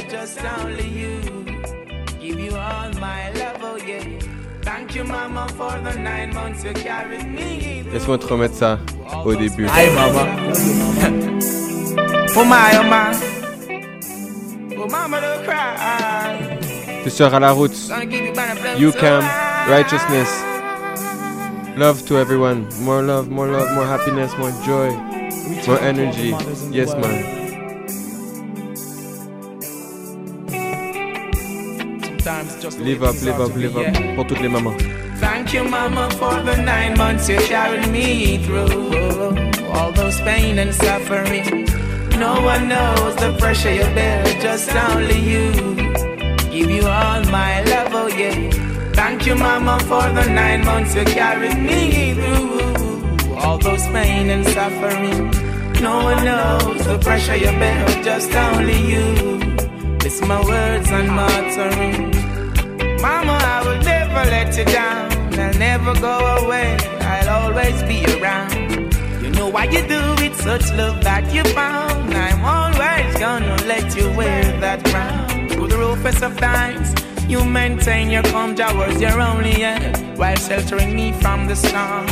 Just 0.09 0.43
only 0.43 0.87
you. 0.87 1.80
Give 2.21 2.39
you 2.39 2.55
all 2.55 2.91
my 2.99 3.31
love, 3.31 3.57
oh 3.61 3.77
yeah. 3.77 4.03
Thank 4.61 4.93
you, 4.95 5.03
Mama, 5.03 5.47
for 5.57 5.71
the 5.79 5.97
nine 5.97 6.31
months 6.35 6.63
you 6.63 6.71
carried 6.73 7.25
me 7.25 7.81
through. 7.81 7.93
Laisse-moi 7.93 8.17
te 8.19 8.27
remettre 8.27 8.53
ça 8.53 8.77
au 9.25 9.33
début. 9.33 9.65
Aye, 9.67 9.89
mama. 9.95 10.27
Oh 12.35 12.45
my, 12.45 12.77
oh 12.77 12.83
my. 12.83 13.11
Oh 14.77 14.87
mama, 14.87 15.19
don't 15.19 15.43
cry. 15.43 16.59
Tu 17.03 17.09
seras 17.09 17.39
la 17.39 17.53
route. 17.53 17.75
Gonna 17.89 18.05
give 18.05 18.23
you 18.23 18.33
banner 18.33 18.53
blessings. 18.61 18.79
You 18.79 18.91
can. 18.91 19.23
Righteousness. 19.67 20.29
Love 21.75 22.05
to 22.05 22.17
everyone. 22.19 22.67
More 22.81 23.01
love, 23.01 23.31
more 23.31 23.47
love, 23.47 23.71
more 23.73 23.87
happiness, 23.87 24.31
more 24.37 24.51
joy, 24.63 24.91
more 25.65 25.79
energy. 25.79 26.35
Yes, 26.69 26.93
man. 26.93 27.40
Sometimes 32.21 32.61
just 32.61 32.77
Live 32.79 33.01
up, 33.01 33.15
live 33.23 33.39
up, 33.41 33.55
live 33.55 33.77
up. 33.77 34.15
Pour 34.15 34.27
toutes 34.27 34.41
les 34.41 34.47
mamans. 34.47 34.77
Thank 35.19 35.53
you, 35.55 35.63
Mama, 35.63 36.07
for 36.19 36.39
the 36.43 36.55
nine 36.55 36.95
months 36.95 37.27
you 37.27 37.37
carried 37.37 37.89
me 37.89 38.37
through. 38.45 39.33
All 39.73 39.91
those 39.91 40.21
pain 40.21 40.59
and 40.59 40.71
suffering. 40.71 41.65
No 42.19 42.39
one 42.43 42.67
knows 42.69 43.15
the 43.15 43.35
pressure 43.39 43.73
you 43.73 43.87
bear, 43.95 44.23
just 44.39 44.69
only 44.75 45.17
you. 45.17 45.51
Give 46.51 46.69
you 46.69 46.85
all 46.85 47.23
my 47.31 47.63
love, 47.63 47.89
oh 47.91 48.07
yeah. 48.07 48.51
Thank 48.93 49.25
you, 49.25 49.33
Mama, 49.33 49.79
for 49.79 50.05
the 50.13 50.29
nine 50.29 50.63
months 50.63 50.93
you 50.93 51.05
carried 51.05 51.57
me 51.57 52.13
through. 52.13 53.33
All 53.35 53.57
those 53.57 53.87
pain 53.87 54.29
and 54.29 54.45
suffering. 54.45 55.31
No 55.81 56.03
one 56.03 56.23
knows 56.23 56.85
the 56.85 56.99
pressure 56.99 57.35
you 57.35 57.51
bear, 57.57 58.03
just 58.03 58.31
only 58.35 58.79
you. 58.93 59.70
Listen 60.11 60.27
my 60.27 60.43
words 60.43 60.91
and 60.91 61.07
my 61.07 61.25
utterance. 61.39 63.01
Mama, 63.01 63.31
I 63.31 63.63
will 63.65 63.81
never 63.81 64.29
let 64.29 64.57
you 64.57 64.65
down. 64.65 65.39
I'll 65.39 65.53
never 65.53 65.93
go 66.01 66.15
away. 66.43 66.75
I'll 66.99 67.29
always 67.29 67.81
be 67.83 68.03
around. 68.19 68.93
You 69.23 69.29
know 69.31 69.47
why 69.47 69.65
you 69.75 69.81
do 69.87 70.01
it, 70.25 70.35
such 70.35 70.69
love 70.73 71.01
that 71.05 71.33
you 71.33 71.45
found. 71.53 72.13
I'm 72.13 72.43
always 72.43 73.17
gonna 73.21 73.55
let 73.65 73.95
you 73.95 74.11
wear 74.17 74.43
that 74.59 74.83
crown. 74.83 75.47
Through 75.47 75.69
the 75.69 75.77
roughest 75.77 76.21
of 76.21 76.37
times, 76.37 76.93
you 77.29 77.45
maintain 77.45 78.09
your 78.09 78.23
calm 78.23 78.53
towards 78.53 78.99
your 78.99 79.17
only 79.17 79.63
end 79.63 80.17
while 80.17 80.35
sheltering 80.35 80.93
me 80.93 81.13
from 81.21 81.47
the 81.47 81.55
storm. 81.55 82.05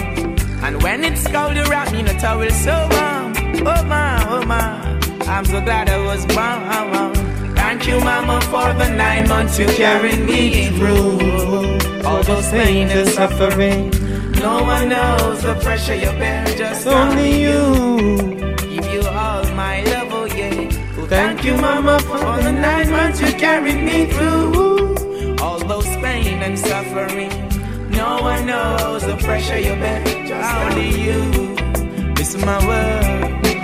And 0.63 0.81
when 0.81 1.03
it's 1.03 1.27
cold, 1.27 1.53
you 1.53 1.63
wrap 1.63 1.91
me 1.91 1.99
in 1.99 2.07
a 2.07 2.17
towel 2.17 2.49
so 2.49 2.75
warm. 2.93 3.33
Oh 3.67 3.83
my, 3.83 4.25
oh 4.29 4.45
my, 4.45 4.97
I'm 5.27 5.43
so 5.43 5.59
glad 5.59 5.89
I 5.89 5.97
was 6.05 6.25
born. 6.27 7.28
Thank 7.79 7.91
you, 7.91 8.01
Mama, 8.01 8.41
for 8.41 8.73
the 8.73 8.89
nine 8.89 9.29
months 9.29 9.57
you 9.57 9.65
carried 9.65 10.19
me 10.19 10.67
through. 10.67 12.03
All 12.05 12.21
those 12.23 12.49
pain 12.49 12.89
and 12.89 13.07
suffering. 13.07 13.89
No 14.33 14.63
one 14.63 14.89
knows 14.89 15.41
the 15.43 15.55
pressure 15.63 15.95
you 15.95 16.11
bear, 16.19 16.45
just 16.57 16.85
only 16.85 17.41
you. 17.41 18.57
Give 18.57 18.85
you 18.93 19.03
all 19.07 19.45
my 19.55 19.81
love, 19.83 20.09
oh 20.11 20.25
yeah. 20.25 20.69
Thank 21.07 21.45
you, 21.45 21.55
Mama, 21.55 21.99
for 22.01 22.43
the 22.43 22.51
nine 22.51 22.91
months 22.91 23.21
you 23.21 23.31
carried 23.31 23.81
me 23.81 24.07
through. 24.07 25.37
All 25.39 25.59
those 25.59 25.87
pain 26.03 26.43
and 26.43 26.59
suffering. 26.59 27.31
No 27.91 28.21
one 28.21 28.45
knows 28.45 29.05
the 29.05 29.15
pressure 29.15 29.57
you 29.57 29.75
bear, 29.75 30.03
just 30.27 30.53
only 30.53 31.01
you. 31.01 31.55
This 32.13 32.35
is 32.35 32.43
my 32.43 32.59
word. 32.67 33.05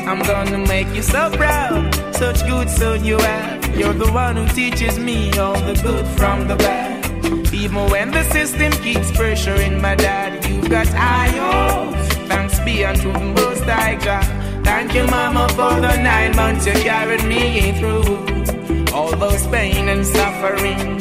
I'm 0.08 0.24
gonna 0.24 0.60
make 0.60 0.88
you 0.96 1.02
so 1.02 1.30
proud. 1.32 1.94
Such 2.16 2.48
good 2.48 2.70
son 2.70 3.04
you 3.04 3.18
have. 3.18 3.55
You're 3.78 3.94
the 3.94 4.10
one 4.12 4.38
who 4.38 4.48
teaches 4.48 4.98
me 4.98 5.32
all 5.38 5.60
the 5.60 5.74
good 5.84 6.08
from 6.18 6.48
the 6.48 6.56
bad. 6.56 7.54
Even 7.54 7.90
when 7.90 8.12
the 8.12 8.24
system 8.32 8.72
keeps 8.72 9.12
pressuring 9.12 9.82
my 9.82 9.96
dad, 9.96 10.46
you've 10.46 10.70
got 10.70 10.88
hopes. 10.88 12.08
Thanks 12.30 12.58
be 12.62 12.86
unto 12.86 13.12
the 13.12 13.20
most 13.20 13.64
high 13.64 13.96
God. 13.96 14.26
Thank 14.64 14.94
you, 14.96 15.06
Mama, 15.08 15.50
for 15.50 15.76
the 15.86 15.96
nine 15.98 16.36
months 16.38 16.66
you 16.66 16.74
carried 16.74 17.26
me 17.26 17.74
through. 17.78 18.94
All 18.94 19.12
those 19.12 19.46
pain 19.48 19.90
and 19.90 20.06
suffering. 20.06 20.98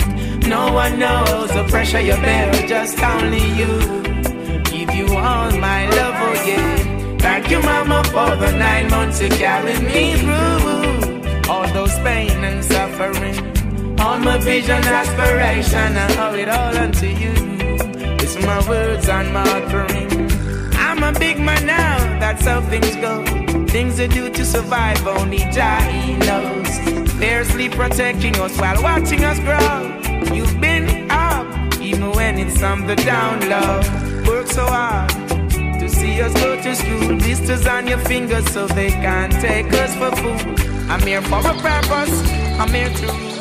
No 0.49 0.73
one 0.73 0.99
knows 0.99 1.51
the 1.51 1.65
pressure 1.71 2.01
you 2.01 2.17
bear, 2.17 2.53
just 2.67 3.01
only 3.01 3.47
you. 3.61 3.73
Give 4.65 4.93
you 4.95 5.07
all 5.17 5.51
my 5.53 5.89
love, 5.91 6.15
oh 6.27 6.45
yeah. 6.45 7.19
Thank 7.19 7.51
you, 7.51 7.61
Mama, 7.63 8.03
for 8.05 8.35
the 8.37 8.51
nine 8.59 8.91
months 8.91 9.23
you 9.23 9.29
carried 9.29 9.83
me 9.83 10.19
through. 10.19 10.74
Vision, 14.45 14.85
aspiration, 14.85 15.97
I 15.97 16.29
owe 16.29 16.35
it 16.35 16.49
all 16.51 16.77
unto 16.77 17.07
you. 17.07 17.33
It's 18.23 18.37
my 18.45 18.69
words 18.69 19.09
and 19.09 19.33
my 19.33 19.41
offering. 19.41 20.11
I'm 20.77 21.03
a 21.03 21.19
big 21.19 21.39
man 21.41 21.65
now, 21.67 21.97
that's 22.21 22.45
how 22.45 22.61
things 22.61 22.95
go. 22.97 23.25
Things 23.67 23.97
to 23.97 24.07
do 24.07 24.31
to 24.31 24.45
survive, 24.45 25.05
only 25.07 25.39
Jah 25.51 25.81
knows. 26.27 27.11
Fiercely 27.19 27.71
protecting 27.71 28.37
us 28.37 28.57
while 28.61 28.83
watching 28.83 29.25
us 29.25 29.39
grow. 29.41 30.35
You've 30.35 30.61
been 30.61 31.11
up, 31.11 31.81
even 31.81 32.13
when 32.13 32.39
it's 32.39 32.63
on 32.63 32.87
the 32.87 32.97
down 32.97 33.41
low. 33.49 33.81
Work 34.29 34.49
so 34.49 34.67
hard 34.67 35.11
to 35.81 35.89
see 35.89 36.21
us 36.21 36.35
go 36.35 36.61
to 36.63 36.77
school. 36.77 37.17
Blisters 37.17 37.67
on 37.67 37.87
your 37.87 37.99
fingers 37.99 38.47
so 38.53 38.67
they 38.67 38.91
can't 38.91 39.33
take 39.33 39.73
us 39.73 39.95
for 39.97 40.15
food. 40.17 40.61
I'm 40.91 41.01
here 41.01 41.23
for 41.23 41.41
a 41.41 41.55
purpose, 41.55 42.15
I'm 42.61 42.69
here 42.69 42.91
to 42.91 43.34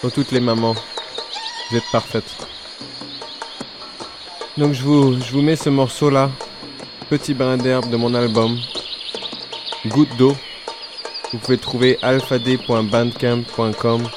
Pour 0.00 0.10
toutes 0.10 0.32
les 0.32 0.40
mamans, 0.40 0.74
vous 1.70 1.76
êtes 1.76 1.88
parfaites. 1.92 2.34
Donc 4.56 4.72
je 4.72 4.82
vous, 4.82 5.20
je 5.20 5.30
vous 5.32 5.42
mets 5.42 5.54
ce 5.56 5.68
morceau-là, 5.70 6.30
Petit 7.08 7.34
brin 7.34 7.56
d'herbe 7.58 7.90
de 7.90 7.96
mon 7.96 8.14
album, 8.14 8.58
Goutte 9.86 10.16
d'eau. 10.16 10.36
Vous 11.30 11.38
pouvez 11.38 11.58
trouver 11.58 11.96
alphad.bandcamp.com. 12.02 14.08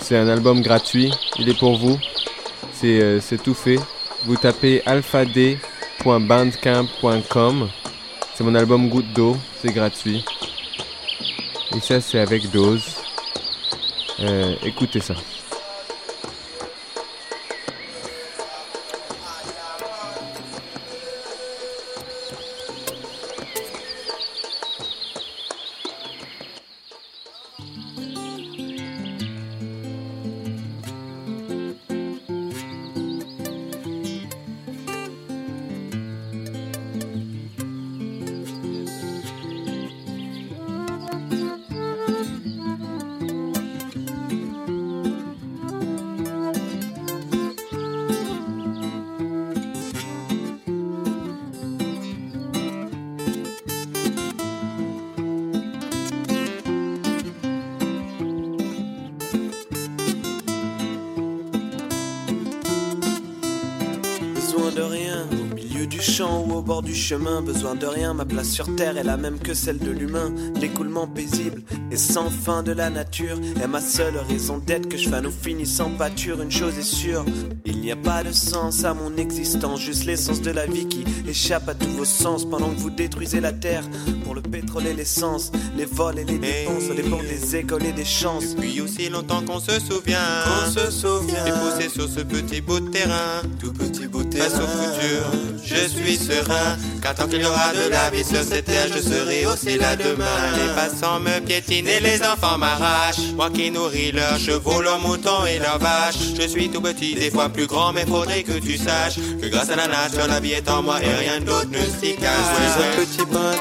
C'est 0.00 0.18
un 0.18 0.28
album 0.28 0.60
gratuit, 0.60 1.10
il 1.38 1.48
est 1.48 1.58
pour 1.58 1.78
vous. 1.78 1.98
C'est 2.72 3.00
euh, 3.00 3.20
tout 3.42 3.54
fait. 3.54 3.78
Vous 4.24 4.36
tapez 4.36 4.82
alphad.bandcamp.com. 4.86 7.68
C'est 8.34 8.44
mon 8.44 8.56
album 8.56 8.88
Goutte 8.88 9.12
d'eau, 9.12 9.36
c'est 9.62 9.72
gratuit. 9.72 10.24
Et 11.76 11.80
ça, 11.80 12.00
c'est 12.00 12.20
avec 12.20 12.50
Dose. 12.50 12.84
Euh, 14.20 14.54
écoutez 14.62 15.00
ça. 15.00 15.14
Besoin 64.54 64.70
de 64.70 64.82
rien 64.82 65.26
milieu 65.84 65.86
du 65.86 66.00
champ 66.00 66.44
ou 66.46 66.54
au 66.54 66.62
bord 66.62 66.82
du 66.82 66.94
chemin. 66.94 67.42
Besoin 67.42 67.74
de 67.74 67.86
rien, 67.86 68.14
ma 68.14 68.24
place 68.24 68.50
sur 68.50 68.74
terre 68.76 68.96
est 68.96 69.04
la 69.04 69.16
même 69.16 69.38
que 69.38 69.54
celle 69.54 69.78
de 69.78 69.90
l'humain. 69.90 70.32
L'écoulement 70.60 71.06
paisible 71.06 71.62
et 71.90 71.96
sans 71.96 72.30
fin 72.30 72.62
de 72.62 72.72
la 72.72 72.90
nature 72.90 73.38
est 73.62 73.66
ma 73.66 73.80
seule 73.80 74.16
raison 74.28 74.58
d'être 74.58 74.88
que 74.88 74.96
je 74.96 75.08
fais 75.08 75.20
nous 75.20 75.30
finissant 75.30 75.90
pâture. 75.90 76.40
Une 76.40 76.50
chose 76.50 76.78
est 76.78 76.82
sûre, 76.82 77.24
il 77.64 77.80
n'y 77.80 77.92
a 77.92 77.96
pas 77.96 78.22
de 78.22 78.32
sens 78.32 78.84
à 78.84 78.94
mon 78.94 79.16
existence, 79.16 79.80
juste 79.80 80.04
l'essence 80.04 80.40
de 80.40 80.50
la 80.50 80.66
vie 80.66 80.86
qui 80.86 81.04
échappe 81.28 81.68
à 81.68 81.74
tous 81.74 81.90
vos 81.90 82.04
sens 82.04 82.44
pendant 82.44 82.70
que 82.70 82.78
vous 82.78 82.90
détruisez 82.90 83.40
la 83.40 83.52
terre 83.52 83.84
pour 84.24 84.34
le 84.34 84.42
pétrole 84.42 84.86
et 84.86 84.94
l'essence, 84.94 85.52
les 85.76 85.84
vols 85.84 86.18
et 86.18 86.24
les 86.24 86.38
dépenses 86.38 86.90
au 86.90 86.94
dépend 86.94 87.18
des 87.22 87.56
écoles 87.56 87.86
et 87.86 87.92
des 87.92 88.04
chances. 88.04 88.54
Depuis 88.54 88.80
aussi 88.80 89.08
longtemps 89.08 89.42
qu'on 89.42 89.60
se 89.60 89.78
souvient, 89.80 90.18
On 90.66 90.70
se 90.70 90.90
souvient. 90.90 91.44
Poussé 91.44 91.88
sur 91.88 92.08
ce 92.08 92.20
petit 92.20 92.60
bout 92.60 92.80
de 92.80 92.90
terrain, 92.90 93.42
tout 93.60 93.72
petit 93.72 94.06
bout 94.06 94.24
de 94.24 94.30
terrain. 94.30 94.48
Face 94.48 94.60
au 94.60 94.66
futur, 94.66 95.73
je 95.74 95.88
suis 95.88 96.16
serein. 96.16 96.76
Car 97.02 97.14
tant 97.14 97.26
qu'il 97.26 97.42
y 97.42 97.44
aura 97.44 97.72
de 97.72 97.90
la 97.90 98.10
vie 98.10 98.24
sur 98.24 98.42
cette 98.42 98.66
terre, 98.66 98.86
je 98.94 99.00
serai 99.00 99.46
aussi 99.46 99.76
là 99.78 99.96
demain. 99.96 100.38
Les 100.56 100.72
passants 100.74 101.20
me 101.20 101.40
piétinent 101.40 101.90
les 102.00 102.22
enfants 102.22 102.58
m'arrachent. 102.58 103.32
Moi 103.36 103.50
qui 103.50 103.70
nourris 103.70 104.12
leurs 104.12 104.38
chevaux, 104.38 104.80
leurs 104.80 105.00
moutons 105.00 105.44
et 105.46 105.58
leurs 105.58 105.78
vaches. 105.78 106.34
Je 106.40 106.46
suis 106.46 106.70
tout 106.70 106.80
petit, 106.80 107.14
des 107.14 107.30
fois 107.30 107.48
plus 107.48 107.66
grand, 107.66 107.92
mais 107.92 108.06
faudrait 108.06 108.42
que 108.42 108.58
tu 108.58 108.76
saches 108.76 109.16
que 109.40 109.48
grâce 109.48 109.70
à 109.70 109.76
la 109.76 109.88
nature, 109.88 110.26
la 110.28 110.40
vie 110.40 110.52
est 110.52 110.68
en 110.70 110.82
moi 110.82 111.02
et 111.02 111.14
rien 111.14 111.40
d'autre 111.40 111.68
ne 111.70 111.78
s'y 111.78 112.14
cache. 112.16 112.30
Je 112.60 112.82
un 112.82 113.04
petit 113.04 113.24
brin 113.30 113.54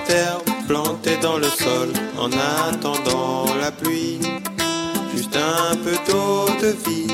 planté 0.68 1.18
dans 1.22 1.38
le 1.38 1.47
sol 1.47 1.89
en 2.18 2.30
attendant 2.32 3.45
la 3.59 3.72
pluie. 3.72 4.20
Juste 5.16 5.36
un 5.36 5.76
peu 5.76 5.95
d'eau 6.07 6.45
de 6.61 6.76
vie, 6.86 7.07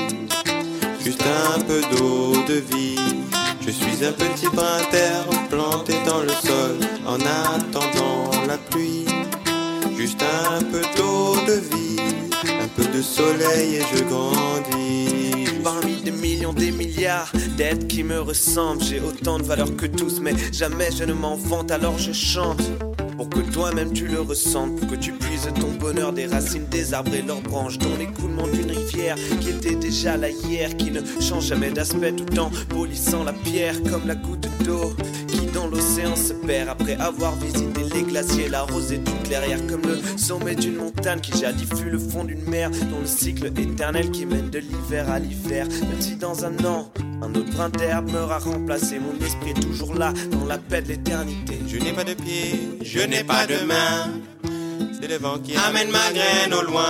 juste 1.04 1.22
un 1.22 1.60
peu 1.60 1.80
d'eau 1.92 2.32
de 2.48 2.54
vie. 2.54 3.19
Je 3.70 3.76
suis 3.76 4.04
un 4.04 4.10
petit 4.10 4.48
brin 4.52 4.80
planté 5.48 5.92
dans 6.04 6.22
le 6.22 6.28
sol 6.28 6.76
en 7.06 7.14
attendant 7.20 8.28
la 8.48 8.58
pluie. 8.58 9.06
Juste 9.96 10.24
un 10.24 10.58
peu 10.58 10.80
d'eau 10.96 11.36
de 11.46 11.52
vie, 11.52 11.96
un 12.60 12.66
peu 12.66 12.84
de 12.86 13.00
soleil 13.00 13.76
et 13.76 13.82
je 13.94 14.02
grandis. 14.02 15.44
Parmi 15.62 16.02
des 16.02 16.10
millions, 16.10 16.52
des 16.52 16.72
milliards 16.72 17.30
d'êtres 17.56 17.86
qui 17.86 18.02
me 18.02 18.20
ressemblent, 18.20 18.82
j'ai 18.82 18.98
autant 18.98 19.38
de 19.38 19.44
valeur 19.44 19.76
que 19.76 19.86
tous, 19.86 20.18
mais 20.20 20.34
jamais 20.52 20.88
je 20.90 21.04
ne 21.04 21.12
m'en 21.12 21.36
vante, 21.36 21.70
alors 21.70 21.96
je 21.96 22.12
chante. 22.12 22.62
Pour 23.20 23.28
que 23.28 23.40
toi-même 23.40 23.92
tu 23.92 24.06
le 24.06 24.22
ressentes, 24.22 24.76
pour 24.76 24.88
que 24.88 24.94
tu 24.94 25.12
puises 25.12 25.46
ton 25.60 25.72
bonheur 25.78 26.10
des 26.10 26.26
racines 26.26 26.64
des 26.70 26.94
arbres 26.94 27.14
et 27.14 27.20
leurs 27.20 27.42
branches, 27.42 27.76
dans 27.76 27.94
l'écoulement 27.98 28.48
d'une 28.48 28.70
rivière 28.70 29.14
qui 29.42 29.50
était 29.50 29.74
déjà 29.74 30.16
là 30.16 30.30
hier, 30.30 30.74
qui 30.78 30.90
ne 30.90 31.02
change 31.20 31.44
jamais 31.44 31.70
d'aspect 31.70 32.12
tout 32.12 32.38
en 32.38 32.50
polissant 32.70 33.22
la 33.22 33.34
pierre 33.34 33.74
comme 33.82 34.06
la 34.06 34.14
goutte 34.14 34.48
d'eau 34.64 34.94
dans 35.54 35.66
l'océan 35.66 36.16
se 36.16 36.32
perd 36.32 36.68
après 36.68 36.96
avoir 36.96 37.34
visité 37.36 37.82
les 37.94 38.02
glaciers, 38.02 38.48
la 38.48 38.62
rosée 38.62 39.00
toute 39.00 39.22
clairière 39.24 39.66
comme 39.66 39.82
le 39.82 39.98
sommet 40.18 40.54
d'une 40.54 40.76
montagne 40.76 41.20
qui 41.20 41.38
jadis 41.38 41.68
fut 41.68 41.90
le 41.90 41.98
fond 41.98 42.24
d'une 42.24 42.44
mer, 42.48 42.70
dont 42.70 43.00
le 43.00 43.06
cycle 43.06 43.46
éternel 43.46 44.10
qui 44.10 44.26
mène 44.26 44.50
de 44.50 44.58
l'hiver 44.58 45.10
à 45.10 45.18
l'hiver, 45.18 45.66
même 45.68 46.00
si 46.00 46.16
dans 46.16 46.44
un 46.44 46.64
an 46.64 46.90
un 47.22 47.34
autre 47.34 47.50
brin 47.52 47.68
d'herbe 47.68 48.10
m'aura 48.10 48.38
remplacé, 48.38 48.98
mon 48.98 49.14
esprit 49.24 49.54
toujours 49.54 49.94
là 49.94 50.12
dans 50.30 50.46
la 50.46 50.56
paix 50.56 50.80
de 50.80 50.88
l'éternité. 50.88 51.58
Je 51.66 51.76
n'ai 51.76 51.92
pas 51.92 52.04
de 52.04 52.14
pied, 52.14 52.78
je 52.82 53.00
n'ai 53.00 53.24
pas 53.24 53.46
de 53.46 53.66
main. 53.66 54.08
C'est 55.02 55.42
qui 55.42 55.56
amène 55.56 55.90
ma 55.90 56.12
graine 56.12 56.52
au 56.52 56.62
loin. 56.62 56.84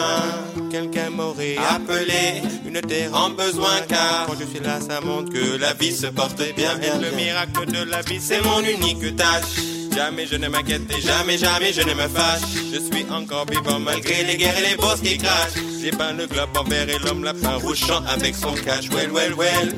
Quelqu'un 0.71 1.11
m'aurait 1.11 1.57
appelé 1.57 2.43
une 2.67 2.81
terre 2.81 3.15
en 3.15 3.31
besoin 3.31 3.81
car 3.89 4.27
quand 4.27 4.35
je 4.39 4.47
suis 4.47 4.61
là, 4.61 4.81
ça 4.81 5.01
montre 5.01 5.33
que 5.33 5.57
la 5.59 5.75
vie 5.75 5.93
se 5.95 6.07
porte 6.09 6.43
bien. 6.57 6.75
bien, 6.77 6.99
le 6.99 7.11
miracle 7.13 7.67
de 7.67 7.89
la 7.89 8.03
vie, 8.03 8.21
c'est 8.21 8.43
mon 8.43 8.61
unique 8.61 9.15
tâche. 9.17 9.61
Jamais 9.95 10.27
je 10.27 10.37
ne 10.37 10.49
m'inquiète 10.49 10.83
et 10.91 11.01
jamais, 11.01 11.39
jamais 11.39 11.73
je 11.73 11.83
ne 11.83 11.95
me 11.95 12.09
fâche. 12.09 12.43
Je 12.73 12.79
suis 12.79 13.07
encore 13.13 13.47
vivant 13.47 13.79
malgré 13.79 14.25
les 14.25 14.37
guerres 14.37 14.59
et 14.59 14.71
les 14.71 14.77
bosses 14.77 15.01
qui 15.01 15.17
crachent. 15.17 15.55
J'ai 15.81 15.91
peint 15.91 16.13
le 16.13 16.27
globe 16.27 16.51
en 16.57 16.65
vert 16.65 16.89
et 16.89 16.99
l'homme 16.99 17.23
la 17.23 17.35
peint 17.35 17.57
rouge 17.57 17.85
avec 18.09 18.35
son 18.35 18.55
cache. 18.55 18.89
Well, 18.91 19.11
well, 19.13 19.35
well, 19.37 19.69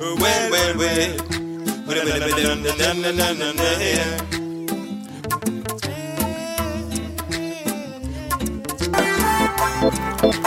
well, 0.00 0.50
well, 0.50 0.76
well. 0.76 0.76
well. 4.28 4.35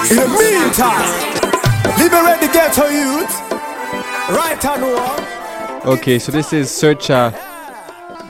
In 0.07 0.15
the 0.15 0.27
meantime, 0.29 1.03
liberate 1.99 2.39
the 2.39 2.49
ghetto 2.53 2.87
youth. 2.87 3.51
Right 4.29 4.65
on. 4.65 5.87
Okay, 5.87 6.17
so 6.19 6.31
this 6.31 6.53
is 6.53 6.69
Searcha, 6.69 7.35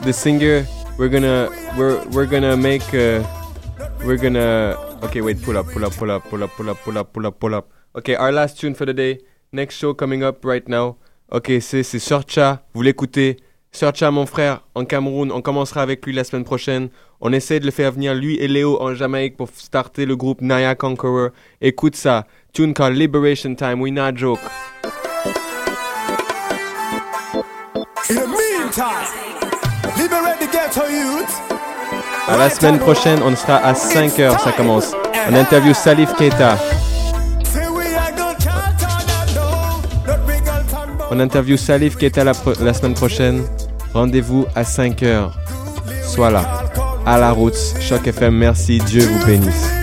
the 0.02 0.12
singer. 0.12 0.66
We're 0.98 1.08
gonna 1.08 1.48
we're 1.78 2.04
we're 2.08 2.26
gonna 2.26 2.56
make 2.56 2.82
uh, 2.92 3.22
we're 4.04 4.16
gonna 4.16 4.74
okay 5.04 5.20
wait 5.20 5.40
pull 5.42 5.56
up 5.56 5.66
pull 5.66 5.84
up 5.84 5.92
pull 5.92 6.10
up 6.10 6.26
pull 6.26 6.42
up 6.42 6.50
pull 6.56 6.68
up 6.68 6.82
pull 6.82 6.98
up 6.98 7.12
pull 7.12 7.26
up 7.26 7.38
pull 7.38 7.54
up. 7.54 7.70
Okay, 7.94 8.16
our 8.16 8.32
last 8.32 8.58
tune 8.58 8.74
for 8.74 8.84
the 8.84 8.92
day. 8.92 9.20
Next 9.52 9.76
show 9.76 9.94
coming 9.94 10.24
up 10.24 10.44
right 10.44 10.68
now. 10.68 10.96
Ok, 11.30 11.52
c'est 11.60 11.84
c'est 11.84 12.00
Searcha. 12.00 12.62
Vous 12.74 12.82
l'écoutez. 12.82 13.36
Searcha, 13.72 14.10
mon 14.10 14.26
frère, 14.26 14.62
en 14.74 14.84
Cameroun. 14.84 15.30
On 15.32 15.42
commencera 15.42 15.82
avec 15.82 16.04
lui 16.04 16.12
la 16.12 16.24
semaine 16.24 16.44
prochaine. 16.44 16.88
On 17.20 17.32
essaie 17.32 17.60
de 17.60 17.66
le 17.66 17.70
faire 17.70 17.92
venir 17.92 18.14
lui 18.14 18.36
et 18.36 18.48
Léo 18.48 18.80
en 18.80 18.94
Jamaïque 18.94 19.36
pour 19.36 19.48
starter 19.54 20.06
le 20.06 20.16
groupe 20.16 20.40
Naya 20.40 20.74
Conqueror. 20.74 21.30
Écoute 21.60 21.94
ça. 21.94 22.26
Tune 22.52 22.74
called 22.74 22.96
Liberation 22.96 23.54
Time. 23.54 23.80
We 23.80 23.92
not 23.92 24.16
joke. 24.16 24.40
In 28.08 28.14
the 28.14 28.26
meantime, 28.26 29.06
liberate 29.96 30.40
the 30.40 30.50
ghetto 30.50 30.82
youth. 30.90 31.30
À 32.26 32.36
la 32.36 32.50
semaine 32.50 32.78
prochaine, 32.78 33.20
on 33.22 33.36
sera 33.36 33.56
à 33.56 33.72
5h, 33.72 34.42
ça 34.42 34.52
commence. 34.52 34.92
On 35.28 35.34
interview 35.34 35.74
Salif 35.74 36.12
Keita. 36.16 36.56
On 41.10 41.18
interview 41.20 41.56
Salif 41.56 41.96
Keita 41.96 42.24
la, 42.24 42.32
pro- 42.34 42.54
la 42.60 42.72
semaine 42.72 42.94
prochaine. 42.94 43.42
Rendez-vous 43.92 44.46
à 44.54 44.62
5h. 44.62 45.30
Sois 46.04 46.30
là. 46.30 46.64
À 47.04 47.18
la 47.18 47.32
route. 47.32 47.56
Choc 47.80 48.06
FM, 48.06 48.34
merci. 48.36 48.78
Dieu 48.78 49.02
vous 49.02 49.26
bénisse. 49.26 49.79